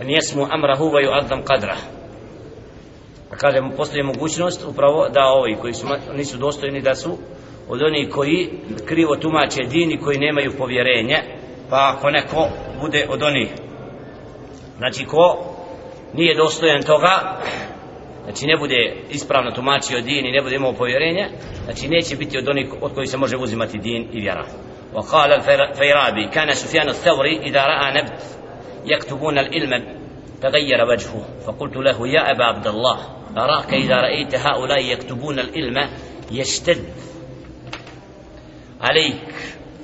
أن 0.00 0.10
يسمو 0.10 0.46
أمره 0.46 0.82
ويعظم 0.82 1.42
قدره 1.42 1.76
kaže 3.36 3.60
mu 3.60 3.76
postoji 3.76 4.02
mogućnost 4.02 4.64
upravo 4.64 5.08
da 5.08 5.24
ovi 5.24 5.56
koji 5.60 5.74
su, 5.74 5.86
nisu 6.14 6.38
dostojni 6.38 6.80
da 6.80 6.94
su 6.94 7.18
od 7.68 7.82
onih 7.82 8.08
koji 8.10 8.50
krivo 8.86 9.16
tumače 9.16 9.62
din 9.62 9.92
i 9.92 10.00
koji 10.00 10.18
nemaju 10.18 10.52
povjerenje 10.58 11.22
pa 11.70 11.94
ako 11.96 12.10
neko 12.10 12.48
bude 12.80 13.06
od 13.10 13.22
onih 13.22 13.48
znači 14.78 15.04
ko 15.04 15.49
nije 16.13 16.35
dostojan 16.35 16.83
toga. 16.83 17.39
Znači 18.23 18.45
ne 18.45 18.57
bude 18.57 18.95
ispravno 19.09 19.51
tumačio 19.51 20.01
din 20.01 20.25
i 20.25 20.31
ne 20.31 20.41
bude 20.41 20.55
imao 20.55 20.73
povjerenje 20.73 21.29
znači 21.65 21.87
neće 21.87 22.15
biti 22.15 22.37
od 22.37 22.47
onih 22.47 22.67
od 22.81 22.93
koji 22.93 23.07
se 23.07 23.17
može 23.17 23.37
uzimati 23.37 23.77
din 23.77 24.07
i 24.13 24.19
vjera. 24.19 24.45
وقال 24.93 25.31
الفيرابي 25.31 26.27
كان 26.27 26.53
سفيان 26.53 26.89
الثوري 26.89 27.39
إذا 27.39 27.61
رأى 27.61 28.01
نبت 28.01 28.21
يكتبون 28.85 29.37
العلم 29.37 30.01
تغير 30.41 30.85
وجهه 30.89 31.25
فقلت 31.45 31.77
له 31.77 32.07
يا 32.07 32.31
أبا 32.31 32.43
عبد 32.43 32.67
الله 32.67 32.97
أراك 33.37 33.73
إذا 33.73 33.95
رأيت 33.95 34.35
هؤلاء 34.35 34.85
يكتبون 34.85 35.39
العلم 35.39 35.89
يشتد 36.31 36.85
عليك 38.81 39.35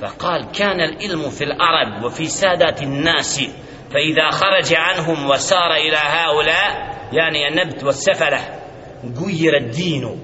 فقال 0.01 0.51
كان 0.51 0.81
العلم 0.81 1.29
في 1.29 1.43
العرب 1.43 2.03
وفي 2.03 2.25
سادة 2.25 2.75
الناس 2.81 3.41
فإذا 3.89 4.31
خرج 4.31 4.73
عنهم 4.73 5.29
وسار 5.29 5.75
إلى 5.75 5.97
هؤلاء 5.97 6.97
يعني 7.13 7.47
النبت 7.47 7.83
والسفلة 7.83 8.59
غير 9.03 9.57
الدين 9.57 10.19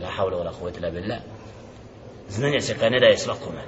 لا 0.00 0.08
حول 0.08 0.34
ولا 0.34 0.50
قوة 0.50 0.72
إلا 0.78 0.90
بالله 0.90 1.20
znanje 2.28 2.60
se 2.60 2.74
kad 2.74 2.92
ne 2.92 3.00
daje 3.00 3.16
svakome 3.16 3.62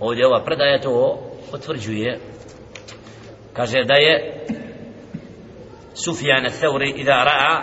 ovdje 0.00 0.26
ova 0.26 0.44
predaja 0.44 0.80
to 0.80 1.18
potvrđuje 1.50 2.18
kaže 3.52 3.84
da 3.84 3.94
je 3.94 4.44
Sufjan 5.94 6.46
Thauri 6.60 6.90
i 6.90 7.04
da 7.04 7.12
ra'a 7.12 7.62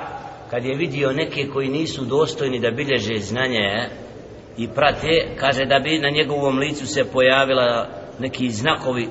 kad 0.52 0.66
je 0.66 0.76
vidio 0.76 1.14
neke 1.14 1.48
koji 1.54 1.70
nisu 1.70 2.06
dostojni 2.06 2.60
da 2.60 2.72
bilježe 2.72 3.16
znanje 3.16 3.90
i 4.58 4.68
prate 4.68 5.36
kaže 5.40 5.66
da 5.66 5.80
bi 5.80 6.00
na 6.00 6.10
njegovom 6.10 6.60
licu 6.60 6.88
se 6.88 7.12
pojavila 7.12 7.90
neki 8.20 8.50
znakovi 8.50 9.10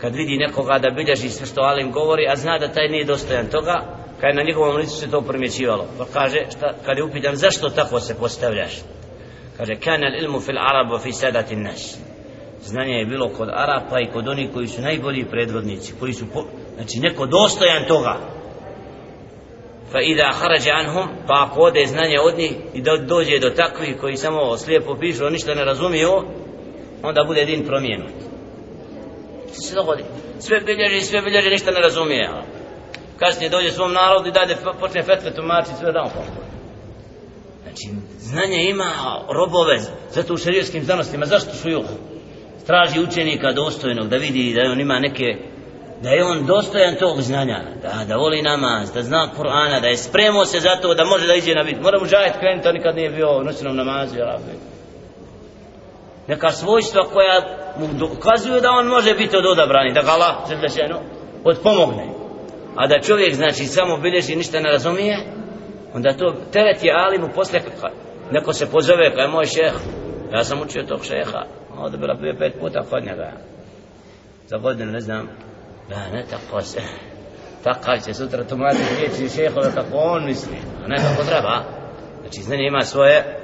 kad 0.00 0.14
vidi 0.14 0.36
nekoga 0.36 0.78
da 0.78 0.90
bilježi 0.90 1.28
sve 1.28 1.46
što 1.46 1.60
Alim 1.60 1.92
govori 1.92 2.28
a 2.28 2.36
zna 2.36 2.58
da 2.58 2.72
taj 2.72 2.88
nije 2.88 3.04
dostojan 3.04 3.46
toga 3.46 3.82
kad 4.20 4.36
na 4.36 4.42
njegovom 4.42 4.76
licu 4.76 4.96
se 4.96 5.10
to 5.10 5.20
primjećivalo. 5.20 5.86
Pa 5.98 6.04
kaže 6.12 6.38
šta, 6.50 6.74
kad 6.84 6.96
je 6.96 7.04
upitan 7.04 7.36
zašto 7.36 7.68
tako 7.68 8.00
se 8.00 8.18
postavljaš? 8.18 8.72
Kaže 9.56 9.74
kanal 9.74 10.14
ilmu 10.22 10.40
fil 10.40 10.58
arab 10.58 10.92
wa 10.92 11.02
fi 11.02 11.12
sadati 11.12 11.56
nas 11.56 11.98
znanje 12.66 12.94
je 12.94 13.06
bilo 13.06 13.28
kod 13.28 13.48
Arapa 13.48 14.00
i 14.00 14.12
kod 14.12 14.28
onih 14.28 14.50
koji 14.54 14.66
su 14.66 14.82
najbolji 14.82 15.24
predvodnici 15.24 15.94
koji 16.00 16.12
su 16.12 16.24
po, 16.32 16.44
znači 16.74 16.98
neko 17.00 17.26
dostojan 17.26 17.84
toga. 17.88 18.16
Fa 19.92 20.00
ida 20.00 20.30
harađa 20.40 20.70
anhum 20.74 21.08
pa 21.26 21.46
ako 21.46 21.60
ode 21.60 21.86
znanje 21.86 22.16
od 22.20 22.38
njih 22.38 22.52
i 22.74 22.82
da 22.82 22.96
dođe 22.96 23.38
do 23.38 23.50
takvih 23.50 23.96
koji 24.00 24.16
samo 24.16 24.56
slijepo 24.56 24.96
pišu 25.00 25.30
ništa 25.30 25.54
ne 25.54 25.64
razumiju 25.64 26.10
onda 27.02 27.24
bude 27.26 27.44
din 27.44 27.66
promijenut 27.66 28.12
se 29.62 29.74
dogodi. 29.74 30.04
Sve 30.38 30.60
bilježi 30.60 31.00
sve 31.00 31.22
bilježi 31.22 31.50
ništa 31.50 31.70
ne 31.70 31.80
razumije 31.80 32.30
kasnije 33.18 33.50
dođe 33.50 33.70
svom 33.70 33.92
narodu 33.92 34.28
i 34.28 34.32
dade 34.32 34.56
počne 34.80 35.02
fetve 35.02 35.34
tumačiti 35.34 35.76
sve 35.78 35.92
dan 35.92 36.08
znači 37.62 37.88
znanje 38.18 38.64
ima 38.64 38.90
robove 39.28 39.78
zato 40.10 40.34
u 40.34 40.36
šarijskim 40.36 40.84
znanostima. 40.84 41.26
Zašto 41.26 41.54
su 41.54 41.70
juh 41.70 41.84
traži 42.66 43.00
učenika 43.00 43.52
dostojnog 43.52 44.08
da 44.08 44.16
vidi 44.16 44.54
da 44.54 44.72
on 44.72 44.80
ima 44.80 44.98
neke 44.98 45.24
da 46.02 46.10
je 46.10 46.24
on 46.24 46.46
dostojan 46.46 46.94
tog 46.94 47.22
znanja 47.22 47.58
da, 47.82 48.04
da 48.08 48.16
voli 48.16 48.42
namaz, 48.42 48.92
da 48.92 49.02
zna 49.02 49.30
Kur'ana 49.38 49.80
da 49.80 49.86
je 49.86 49.96
spremao 49.96 50.44
se 50.44 50.60
za 50.60 50.76
to 50.82 50.94
da 50.94 51.04
može 51.04 51.26
da 51.26 51.34
iđe 51.34 51.54
na 51.54 51.62
vid. 51.62 51.82
Mora 51.82 51.98
mu 52.00 52.06
žajet 52.06 52.32
krenuti, 52.40 52.68
on 52.68 52.74
nikad 52.74 52.96
nije 52.96 53.10
bio 53.10 53.38
u 53.38 53.44
noćnom 53.44 53.76
namazu 53.76 54.14
neka 56.28 56.50
svojstva 56.50 57.02
koja 57.12 57.40
mu 57.78 57.86
dokazuju 57.98 58.60
da 58.60 58.70
on 58.70 58.86
može 58.86 59.14
biti 59.14 59.36
od 59.36 59.46
odabrani 59.46 59.92
da 59.92 60.02
ga 60.02 60.10
Allah 60.10 60.34
zrlešeno 60.48 61.00
odpomogne 61.44 62.06
a 62.76 62.86
da 62.86 63.00
čovjek 63.00 63.34
znači 63.34 63.64
samo 63.64 63.96
bilježi 63.96 64.36
ništa 64.36 64.60
ne 64.60 64.70
razumije 64.70 65.18
onda 65.94 66.12
to 66.12 66.34
teret 66.52 66.84
je 66.84 66.94
alimu 67.06 67.28
posle 67.34 67.60
neko 68.30 68.52
se 68.52 68.70
pozove 68.70 69.14
kao 69.14 69.22
je 69.22 69.28
moj 69.28 69.46
šeh 69.46 69.72
ja 70.32 70.44
sam 70.44 70.60
učio 70.60 70.82
tog 70.82 71.04
šeha 71.04 71.44
ovdje 71.78 71.98
bila 71.98 72.14
bio 72.14 72.34
pet 72.38 72.54
puta 72.60 72.82
kod 72.90 73.04
njega. 73.04 73.32
Za 74.46 74.56
godinu 74.56 74.92
ne 74.92 75.00
znam. 75.00 75.28
Da 75.88 75.96
ne 76.12 76.24
tako 76.30 76.62
se. 76.62 76.80
Tako 77.64 77.98
će 78.04 78.14
sutra 78.14 78.44
tumati 78.44 78.78
riječi 78.98 79.34
šehove 79.36 79.74
kako 79.74 79.96
on 79.96 80.24
misli 80.24 80.56
a 80.84 80.88
ne 80.88 80.96
kako 80.96 81.28
treba. 81.28 81.64
Znači 82.20 82.42
znanje 82.42 82.66
ima 82.66 82.80
svoje 82.80 83.40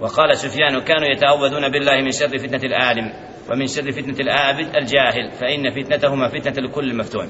وقال 0.00 0.36
سفيان 0.36 0.80
كانوا 0.80 1.08
يتعوذون 1.08 1.68
بالله 1.68 2.00
من 2.02 2.10
شر 2.12 2.38
فتنة 2.38 2.60
العالم 2.64 3.12
ومن 3.50 3.66
شر 3.66 3.92
فتنة 3.92 4.16
العابد 4.20 4.76
الجاهل 4.76 5.30
فإن 5.40 5.70
فتنتهما 5.70 6.28
فتنة 6.28 6.66
الكل 6.66 6.96
مفتون 6.96 7.28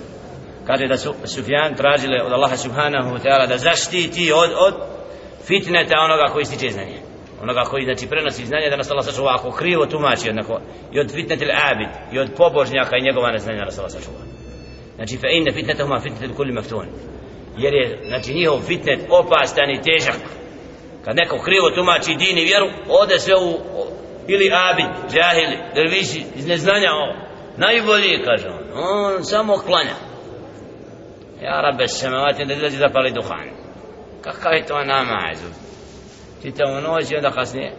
قال 0.68 0.98
سفيان 1.29 1.74
تراجل 1.74 2.14
الله 2.14 2.55
سبحانه 2.55 3.12
وتعالى 3.12 3.44
إذا 3.44 3.57
زشتي 3.57 4.09
تي 4.09 4.33
أد 4.33 4.50
أد 4.50 4.74
فتنة 5.44 5.81
أنك 5.81 6.31
أكو 6.31 6.40
يستيجي 6.40 6.68
زنانيا 6.68 7.00
أنك 7.42 7.57
أكو 7.57 7.77
يستيجي 7.77 8.11
برنسي 8.11 8.44
زنانيا 8.44 8.70
دانس 8.70 8.90
الله 8.90 9.03
سبحانه 9.03 9.24
وتعالى 9.24 9.40
أكو 9.40 9.50
كريو 9.59 9.81
وتماشي 9.81 10.31
أنك 10.31 10.46
يد 10.92 11.11
فتنة 11.11 11.42
العابد 11.42 11.90
يد 12.12 12.35
بوبوجنيا 12.35 12.85
كي 12.85 13.00
نيقوانا 13.00 13.37
زنانيا 13.37 13.62
دانس 13.62 13.79
الله 13.79 13.88
سبحانه 13.88 14.09
وتعالى 14.09 14.35
Znači, 14.96 15.16
fe 15.16 15.29
inna 15.33 15.53
fitnetahuma 15.53 16.00
fitnetul 16.00 16.37
kulli 16.37 16.53
maftun. 16.53 16.87
Jer 17.59 17.74
je, 17.74 18.00
znači, 18.09 18.35
njihov 18.35 18.61
fitnet 18.61 19.00
opastan 19.11 19.70
i 19.70 19.81
težak. 19.83 20.20
kad 21.05 21.15
neko 21.15 21.38
krivo 21.38 21.69
tumači 21.69 22.15
din 22.15 22.38
i 22.38 22.43
vjeru 22.43 22.67
ode 22.89 23.19
sve 23.19 23.35
u 23.35 23.59
ili 24.27 24.51
abid, 24.53 25.12
džahili, 25.12 25.57
derviši 25.75 26.23
iz 26.35 26.47
neznanja 26.47 26.91
ovo 26.91 27.15
najbolji 27.58 28.23
kaže 28.25 28.47
on 28.47 28.63
on 28.73 29.23
samo 29.23 29.54
klanja 29.58 29.95
Ja 31.41 31.62
rabbe 31.62 31.87
samavati 31.87 32.45
da 32.45 32.54
izađe 32.54 32.77
zapali 32.77 33.12
duhan. 33.12 33.50
Kakav 34.21 34.54
je 34.54 34.65
to 34.65 34.83
namaz? 34.83 35.37
Čitavu 36.41 36.81
noć 36.81 37.12
i 37.12 37.15
onda 37.15 37.31
kasnije. 37.31 37.73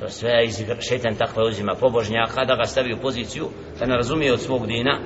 To 0.00 0.08
sve 0.08 0.44
iz 0.44 0.62
šetan 0.88 1.14
takve 1.14 1.42
uzima 1.42 1.74
pobožnjaka 1.74 2.44
da 2.44 2.56
ga 2.56 2.64
stavi 2.64 2.92
u 2.92 3.00
poziciju 3.02 3.48
da 3.78 3.86
ne 3.86 3.96
razumije 3.96 4.32
od 4.32 4.40
svog 4.40 4.66
dina. 4.66 5.00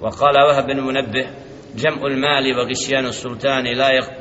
وقال 0.00 0.36
وهب 0.46 0.66
بن 0.66 0.80
منبه 0.80 1.26
جمع 1.75 2.05
المال 2.05 2.57
وغشيان 2.57 3.05
السلطان 3.05 3.63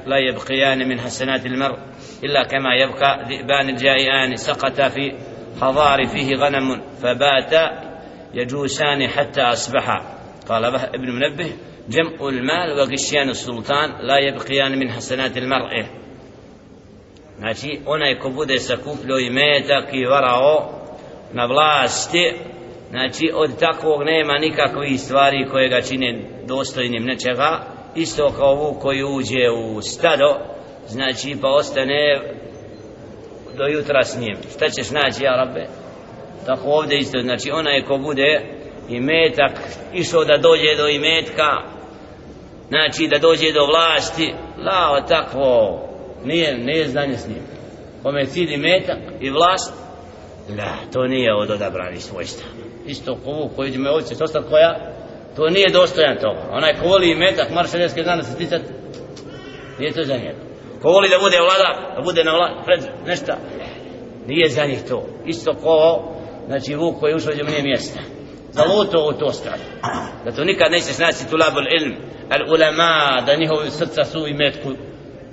لا 0.07 0.19
يبقيان 0.19 0.89
من 0.89 1.01
حسنات 1.01 1.47
المرء 1.47 1.79
إلا 2.25 2.45
كما 2.45 2.75
يبقى 2.75 3.25
ذئبان 3.29 3.69
الجائعان 3.69 4.37
سقط 4.37 4.81
في 4.81 5.13
حضار 5.61 6.07
فيه 6.07 6.37
غنم 6.37 6.83
فبات 7.03 7.53
يجوسان 8.35 9.09
حتى 9.09 9.41
أصبحا 9.41 10.19
قال 10.49 10.65
ابن 10.65 11.11
منبه 11.11 11.53
جمع 11.89 12.29
المال 12.29 12.73
وغشيان 12.79 13.29
السلطان 13.29 13.91
لا 14.07 14.19
يبقيان 14.19 14.79
من 14.79 14.91
حسنات 14.91 15.37
المرء. 15.37 15.85
Znači 17.39 17.81
onaj 17.87 18.19
ko 18.19 18.31
bude 18.31 18.59
sakupljio 18.59 19.19
i 19.19 19.31
metak 19.31 19.85
i 19.93 20.05
varao 20.05 20.81
na 21.33 21.47
vlasti 21.47 22.35
znači 22.95 23.31
od 23.35 23.59
takvog 23.59 24.03
nema 24.05 24.39
nikakvih 24.39 25.01
stvari 25.01 25.49
koje 25.51 25.69
ga 25.69 25.81
čine 25.81 26.29
dostojnim 26.47 27.05
nečega. 27.05 27.61
Isto 27.95 28.33
kao 28.37 28.55
vuk 28.55 28.83
koji 28.83 29.05
uđe 29.05 29.51
u 29.51 29.83
stado 29.83 30.37
znači 30.87 31.37
pa 31.41 31.49
ostane 31.49 32.21
do 33.57 33.65
jutra 33.67 34.05
s 34.05 34.19
njim. 34.21 34.37
Šta 34.57 34.69
ćeš 34.69 34.91
naći 34.91 35.25
ja 35.25 35.37
rabbe? 35.37 35.67
Tako 36.47 36.69
ovdje 36.69 36.99
isto 36.99 37.19
znači 37.21 37.51
onaj 37.51 37.83
ko 37.83 37.99
bude 37.99 38.41
i 38.89 39.01
metak 39.01 39.53
išao 39.93 40.25
da 40.25 40.37
dođe 40.37 40.77
do 40.77 40.89
imetka 40.89 41.51
znači 42.69 43.09
da 43.09 43.19
dođe 43.19 43.53
do 43.53 43.67
vlasti 43.67 44.35
lao 44.59 45.01
takvo 45.01 45.81
nije, 46.25 46.59
nije 46.59 46.89
znanje 46.89 47.17
s 47.17 47.29
njim. 47.29 47.43
Kome 48.03 48.27
cilj 48.27 48.55
i 48.55 48.57
metak 48.57 48.99
i 49.21 49.31
vlast? 49.31 49.75
La, 50.59 50.77
to 50.93 51.07
nije 51.07 51.35
od 51.35 51.51
odabrani 51.51 52.01
svojstva 52.01 52.74
isto 52.87 53.19
kovu 53.25 53.51
koju 53.57 53.73
će 53.73 53.79
me 53.79 53.91
ovdje 53.91 54.17
će 54.17 54.25
ostati 54.25 54.49
koja 54.51 54.95
to 55.37 55.49
nije 55.49 55.73
dostojan 55.73 56.17
toga 56.17 56.43
onaj 56.51 56.75
ko 56.75 56.89
voli 56.89 57.11
i 57.11 57.15
metak 57.15 57.49
dana 58.05 58.23
se 58.23 58.33
sticat 58.33 58.63
nije 59.79 59.93
to 59.93 60.05
za 60.05 60.15
njega. 60.15 60.39
Ko 60.83 60.89
voli 60.89 61.09
da 61.09 61.19
bude 61.19 61.37
vlada 61.41 61.95
da 61.97 62.03
bude 62.03 62.25
na 62.25 62.33
vlada 62.33 62.63
pred 62.65 62.81
nešta 63.07 63.37
nije 64.27 64.49
za 64.49 64.65
njih 64.65 64.83
to. 64.89 65.07
Isto 65.27 65.55
ko 65.55 66.05
znači 66.47 66.75
vuk 66.75 67.01
koji 67.01 67.15
ušao 67.15 67.33
nije 67.33 67.63
mjesta. 67.63 68.01
Zaluto 68.51 69.09
u 69.11 69.13
to 69.13 69.33
stvar. 69.33 69.59
Da 70.25 70.33
to 70.33 70.45
nikad 70.45 70.73
neće 70.73 70.93
snaći 70.93 71.31
tulabul 71.31 71.67
ilm 71.81 71.95
al 72.31 72.55
ulama 72.55 73.23
da 73.27 73.37
njihovi 73.37 73.71
srca 73.71 74.05
su 74.05 74.27
i 74.29 74.35
metku 74.35 74.71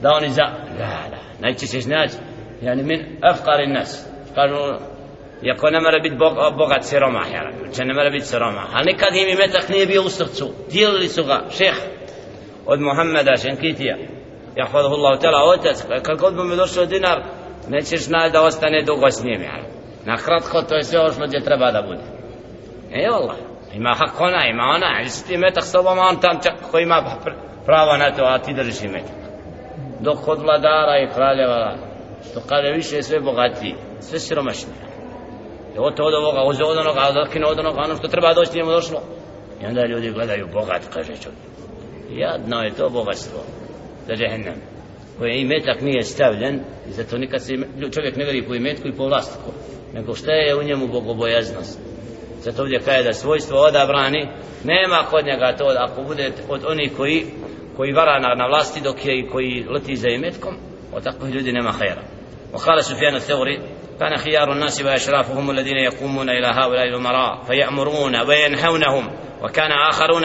da 0.02 0.10
oni 0.14 0.30
za 0.30 0.44
la 0.80 1.04
la 1.12 1.20
neće 1.42 1.68
se 1.68 1.82
znaći 1.82 2.16
yani 2.62 2.84
min 2.84 3.20
afqari 3.22 3.74
nas. 3.74 4.06
Kažu 4.36 4.56
ono, 4.56 4.80
Iako 5.44 5.70
ne 5.70 5.80
mora 5.80 6.00
biti 6.00 6.16
bog, 6.16 6.34
bogat 6.58 6.84
siromah, 6.84 7.32
ja 7.34 7.42
znači, 7.42 7.76
Če 7.76 7.86
ne 7.86 7.94
mora 7.94 8.10
biti 8.10 8.26
siromah. 8.26 8.66
Ali 8.74 8.86
nikad 8.86 9.16
im 9.16 9.30
imetak 9.30 9.70
nije 9.70 9.86
bio 9.86 10.04
u 10.04 10.10
srcu. 10.10 10.54
Dijelili 10.72 11.08
su 11.08 11.24
ga, 11.24 11.42
šeh, 11.58 11.76
od 12.66 12.82
Muhammeda 12.82 13.38
Šenkitija. 13.38 13.98
Ja 14.56 14.66
hvala 14.72 14.90
Allah, 14.90 15.20
tjela, 15.20 15.44
otac, 15.44 15.84
kad 16.04 16.20
god 16.20 16.36
bi 16.36 16.44
mi 16.44 16.56
došao 16.56 16.86
dinar, 16.86 17.24
nećeš 17.70 18.02
znati 18.02 18.32
da 18.32 18.42
ostane 18.42 18.84
dugo 18.84 19.12
s 19.12 19.24
njim, 19.24 19.42
ja. 19.42 19.58
Na 20.06 20.18
kratko, 20.18 20.62
to 20.62 20.76
je 20.76 20.84
sve 20.84 21.00
ovo 21.00 21.12
što 21.12 21.40
treba 21.46 21.72
da 21.72 21.82
bude. 21.82 22.04
E, 22.94 23.06
Allah, 23.06 23.36
ima 23.74 23.96
hak 24.00 24.22
ona, 24.22 24.48
ima 24.48 24.64
ona, 24.64 24.88
ali 25.00 25.10
si 25.10 25.28
ti 25.28 25.38
metak 25.38 25.64
s 25.64 25.72
tobom, 25.72 25.98
on 26.00 26.20
tam 26.20 26.40
čak 26.44 26.54
ko 26.72 26.80
ima 26.80 27.04
pravo 27.66 27.98
na 27.98 28.12
to, 28.12 28.24
a 28.24 28.40
ti 28.40 28.54
držiš 28.54 28.82
i 28.82 28.88
metak. 28.88 29.22
Dok 30.00 30.26
kod 30.26 30.42
vladara 30.42 31.00
i 31.00 31.10
kraljeva, 31.14 31.76
što 32.32 32.40
kada 32.50 32.68
više 32.68 33.04
sve 33.04 33.20
bogatiji, 33.20 33.76
sve 34.00 34.20
siromašnije 34.20 34.91
I 35.75 35.79
od 35.79 36.01
od 36.01 36.15
ovoga, 36.15 36.45
uze 36.45 36.65
od 36.65 36.79
onoga, 36.79 37.01
a 37.01 37.13
zakine 37.13 37.47
od 37.47 37.59
onoga, 37.59 37.81
ono 37.85 37.97
što 37.97 38.09
treba 38.09 38.35
doći 38.35 38.57
njemu 38.57 38.71
došlo. 38.71 39.03
I 39.63 39.67
onda 39.67 39.87
ljudi 39.87 40.11
gledaju 40.11 40.49
bogat, 40.53 40.83
kaže 40.95 41.13
čovjek. 41.17 41.43
Jadno 42.11 42.63
je 42.63 42.75
to 42.75 42.89
bogatstvo 42.91 43.41
za 44.07 44.15
džehennem. 44.15 44.55
Koje 45.19 45.41
imetak 45.41 45.81
nije 45.81 46.03
stavljen, 46.03 46.61
i 46.89 46.93
zato 46.93 47.19
nikad 47.19 47.43
se 47.43 47.55
čovjek 47.95 48.17
ne 48.17 48.25
veri 48.25 48.47
po 48.47 48.55
imetku 48.55 48.89
i 48.89 48.97
po 48.97 49.05
vlastku. 49.07 49.51
Nego 49.95 50.15
šta 50.15 50.33
je 50.33 50.57
u 50.57 50.63
njemu 50.63 50.87
bogobojaznost. 50.87 51.81
Zato 52.41 52.63
ovdje 52.63 52.81
kaže 52.81 53.03
da 53.03 53.13
svojstvo 53.13 53.59
odabrani, 53.61 54.29
nema 54.65 55.05
kod 55.11 55.25
njega 55.25 55.57
to, 55.59 55.75
ako 55.79 56.03
bude 56.03 56.33
od 56.49 56.65
onih 56.67 56.93
koji, 56.97 57.27
koji 57.77 57.93
vara 57.93 58.19
na, 58.19 58.35
na 58.35 58.47
vlasti, 58.47 58.81
dok 58.81 59.07
je 59.07 59.19
i 59.19 59.29
koji 59.29 59.67
leti 59.71 59.97
za 59.97 60.09
imetkom, 60.09 60.55
od 60.93 61.05
takvih 61.05 61.35
ljudi 61.35 61.53
nema 61.53 61.71
hajera. 61.71 62.03
وقال 62.53 62.85
سفيان 62.85 63.15
الثوري 63.15 63.61
كان 64.02 64.18
خيار 64.18 64.52
الناس 64.52 64.82
وأشرافهم 64.82 65.52
الذين 65.52 65.78
يقومون 65.78 66.30
إلى 66.30 66.48
هؤلاء 66.48 66.84
الأمراء 66.84 67.44
فيأمرون 67.44 68.16
وينهونهم 68.16 69.10
وكان 69.44 69.72
آخرون 69.72 70.24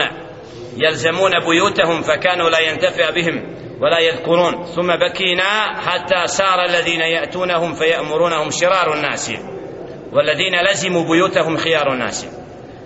يلزمون 0.77 1.31
بيوتهم 1.39 2.01
فكانوا 2.01 2.49
لا 2.49 2.59
ينتفع 2.59 3.09
بهم 3.09 3.55
ولا 3.81 3.99
يذكرون. 3.99 4.65
ثم 4.65 4.87
بكينا 4.87 5.81
حتى 5.81 6.27
سار 6.27 6.65
الذين 6.65 7.01
يأتونهم 7.01 7.73
فيأمرونهم 7.73 8.49
شرار 8.51 8.93
الناس 8.93 9.31
والذين 10.13 10.61
لزموا 10.71 11.03
بيوتهم 11.03 11.57
خيار 11.57 11.93
الناس. 11.93 12.27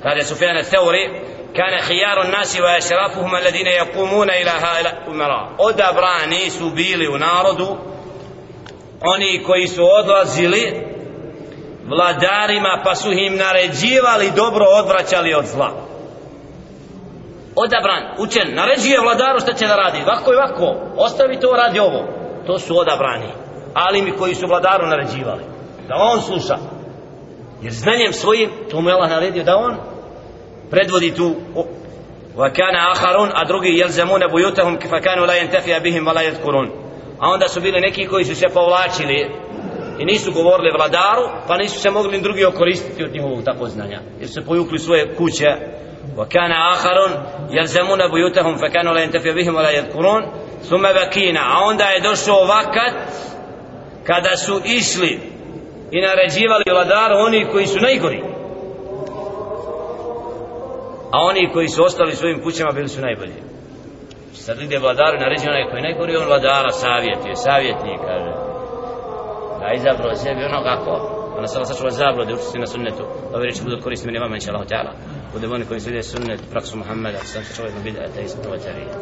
قال 0.04 0.26
سفيان 0.26 0.58
الثوري 0.58 1.08
كان 1.56 1.82
خيار 1.82 2.22
الناس 2.22 2.62
وأشرافهم 2.62 3.36
الذين 3.36 3.68
يقومون 3.68 4.30
إلى 4.30 4.50
هؤلاء 4.50 5.04
الأمراء. 5.08 5.66
ودبراني 5.66 6.50
سبيل 6.50 7.08
ونارد 7.08 7.78
oni 9.01 9.43
koji 9.47 9.66
su 9.66 9.83
odlazili 10.01 10.87
vladarima 11.89 12.81
pa 12.85 12.95
su 12.95 13.12
im 13.12 13.37
naređivali 13.37 14.31
dobro 14.37 14.64
odvraćali 14.79 15.35
od 15.35 15.47
zla 15.47 15.70
odabran, 17.57 18.03
učen, 18.18 18.55
naređuje 18.55 19.01
vladaru 19.01 19.41
šta 19.41 19.53
će 19.53 19.66
da 19.66 19.77
radi 19.77 19.99
vako 20.07 20.33
i 20.33 20.37
vako, 20.37 20.77
ostavi 20.97 21.41
to, 21.41 21.53
radi 21.53 21.79
ovo 21.79 22.07
to 22.47 22.59
su 22.59 22.79
odabrani 22.79 23.29
ali 23.74 24.03
mi 24.03 24.12
koji 24.12 24.35
su 24.35 24.47
vladaru 24.47 24.87
naređivali 24.87 25.43
da 25.89 25.95
on 25.97 26.22
sluša 26.22 26.59
jer 27.62 27.72
znanjem 27.72 28.12
svojim 28.12 28.51
to 28.70 28.81
mu 28.81 28.89
je 28.89 28.95
Allah 28.95 29.11
naredio 29.11 29.45
da 29.45 29.57
on 29.57 29.77
predvodi 30.70 31.14
tu 31.14 31.35
وكان 32.37 32.77
آخرون 32.77 33.33
a 33.33 33.45
drugi 33.45 33.81
يلزمون 33.81 34.27
بيوتهم 34.27 34.79
فكانوا 34.79 35.27
لا 35.27 35.35
ينتفع 35.35 35.79
بهم 35.79 36.07
ولا 36.07 36.20
يذكرون 36.20 36.80
a 37.20 37.29
onda 37.31 37.49
su 37.49 37.61
bili 37.61 37.81
neki 37.81 38.07
koji 38.07 38.24
su 38.24 38.35
se 38.35 38.47
povlačili 38.55 39.31
i 39.99 40.05
nisu 40.05 40.33
govorili 40.33 40.77
vladaru 40.77 41.22
pa 41.49 41.57
nisu 41.57 41.81
se 41.81 41.91
mogli 41.91 42.20
drugi 42.20 42.45
okoristiti 42.45 43.05
od 43.05 43.12
njihovog 43.12 43.45
tako 43.45 43.68
znanja 43.68 44.01
jer 44.20 44.29
su 44.29 44.45
pojukli 44.47 44.79
svoje 44.79 45.14
kuće 45.14 45.49
وكان 46.16 46.53
آخر 46.53 46.97
يلزمون 47.51 47.99
بيوتهم 48.11 48.57
فكانوا 48.57 48.95
لا 48.95 49.03
ينتفع 49.03 49.35
بهم 49.35 49.55
ولا 49.55 49.70
يذكرون 49.70 50.22
ثم 50.62 50.83
بكينا 50.83 51.41
a 51.41 51.64
onda 51.64 51.85
je 51.85 52.01
došao 52.01 52.45
vakat 52.45 52.95
kada 54.05 54.37
su 54.37 54.61
išli 54.64 55.20
i 55.91 56.01
naređivali 56.01 56.64
vladaru 56.70 57.14
oni 57.18 57.47
koji 57.53 57.66
su 57.66 57.81
najgori 57.81 58.22
a 61.12 61.18
oni 61.20 61.51
koji 61.53 61.68
su 61.68 61.85
ostali 61.85 62.16
svojim 62.16 62.43
kućama 62.43 62.72
bili 62.72 62.89
su 62.89 63.01
najbolji 63.01 63.33
sad 64.34 64.62
ide 64.62 64.78
vladaru 64.80 65.20
naređi 65.20 65.48
onaj 65.48 65.70
koji 65.70 65.82
najgori 65.82 66.16
on 66.16 66.28
vladara 66.28 66.72
savjetuje, 66.72 67.36
savjetnik 67.36 68.02
kaže. 68.08 68.34
Da 69.60 69.74
izabrao 69.74 70.16
sebi 70.16 70.44
ono 70.44 70.64
kako? 70.64 70.94
Ona 71.38 71.48
se 71.48 71.66
sačuva 71.66 71.92
zablode 71.92 72.34
učiti 72.34 72.60
na 72.60 72.68
sunnetu. 72.68 73.04
Ove 73.34 73.46
reči 73.46 73.64
budu 73.64 73.82
koristi 73.84 74.08
meni 74.08 74.20
vama 74.20 74.36
inša 74.36 74.52
Allah 74.52 74.68
ta'ala. 74.68 74.94
Bude 75.34 75.48
oni 75.48 75.66
koji 75.66 75.80
slijede 75.80 76.04
sunnet 76.04 76.42
praksu 76.52 76.78
Muhammeda 76.78 77.18
sam 77.18 77.44
sačuva 77.44 77.68
jedno 77.68 77.82
bida 77.84 78.02
ateist 78.02 78.38
novatarija 78.44 78.94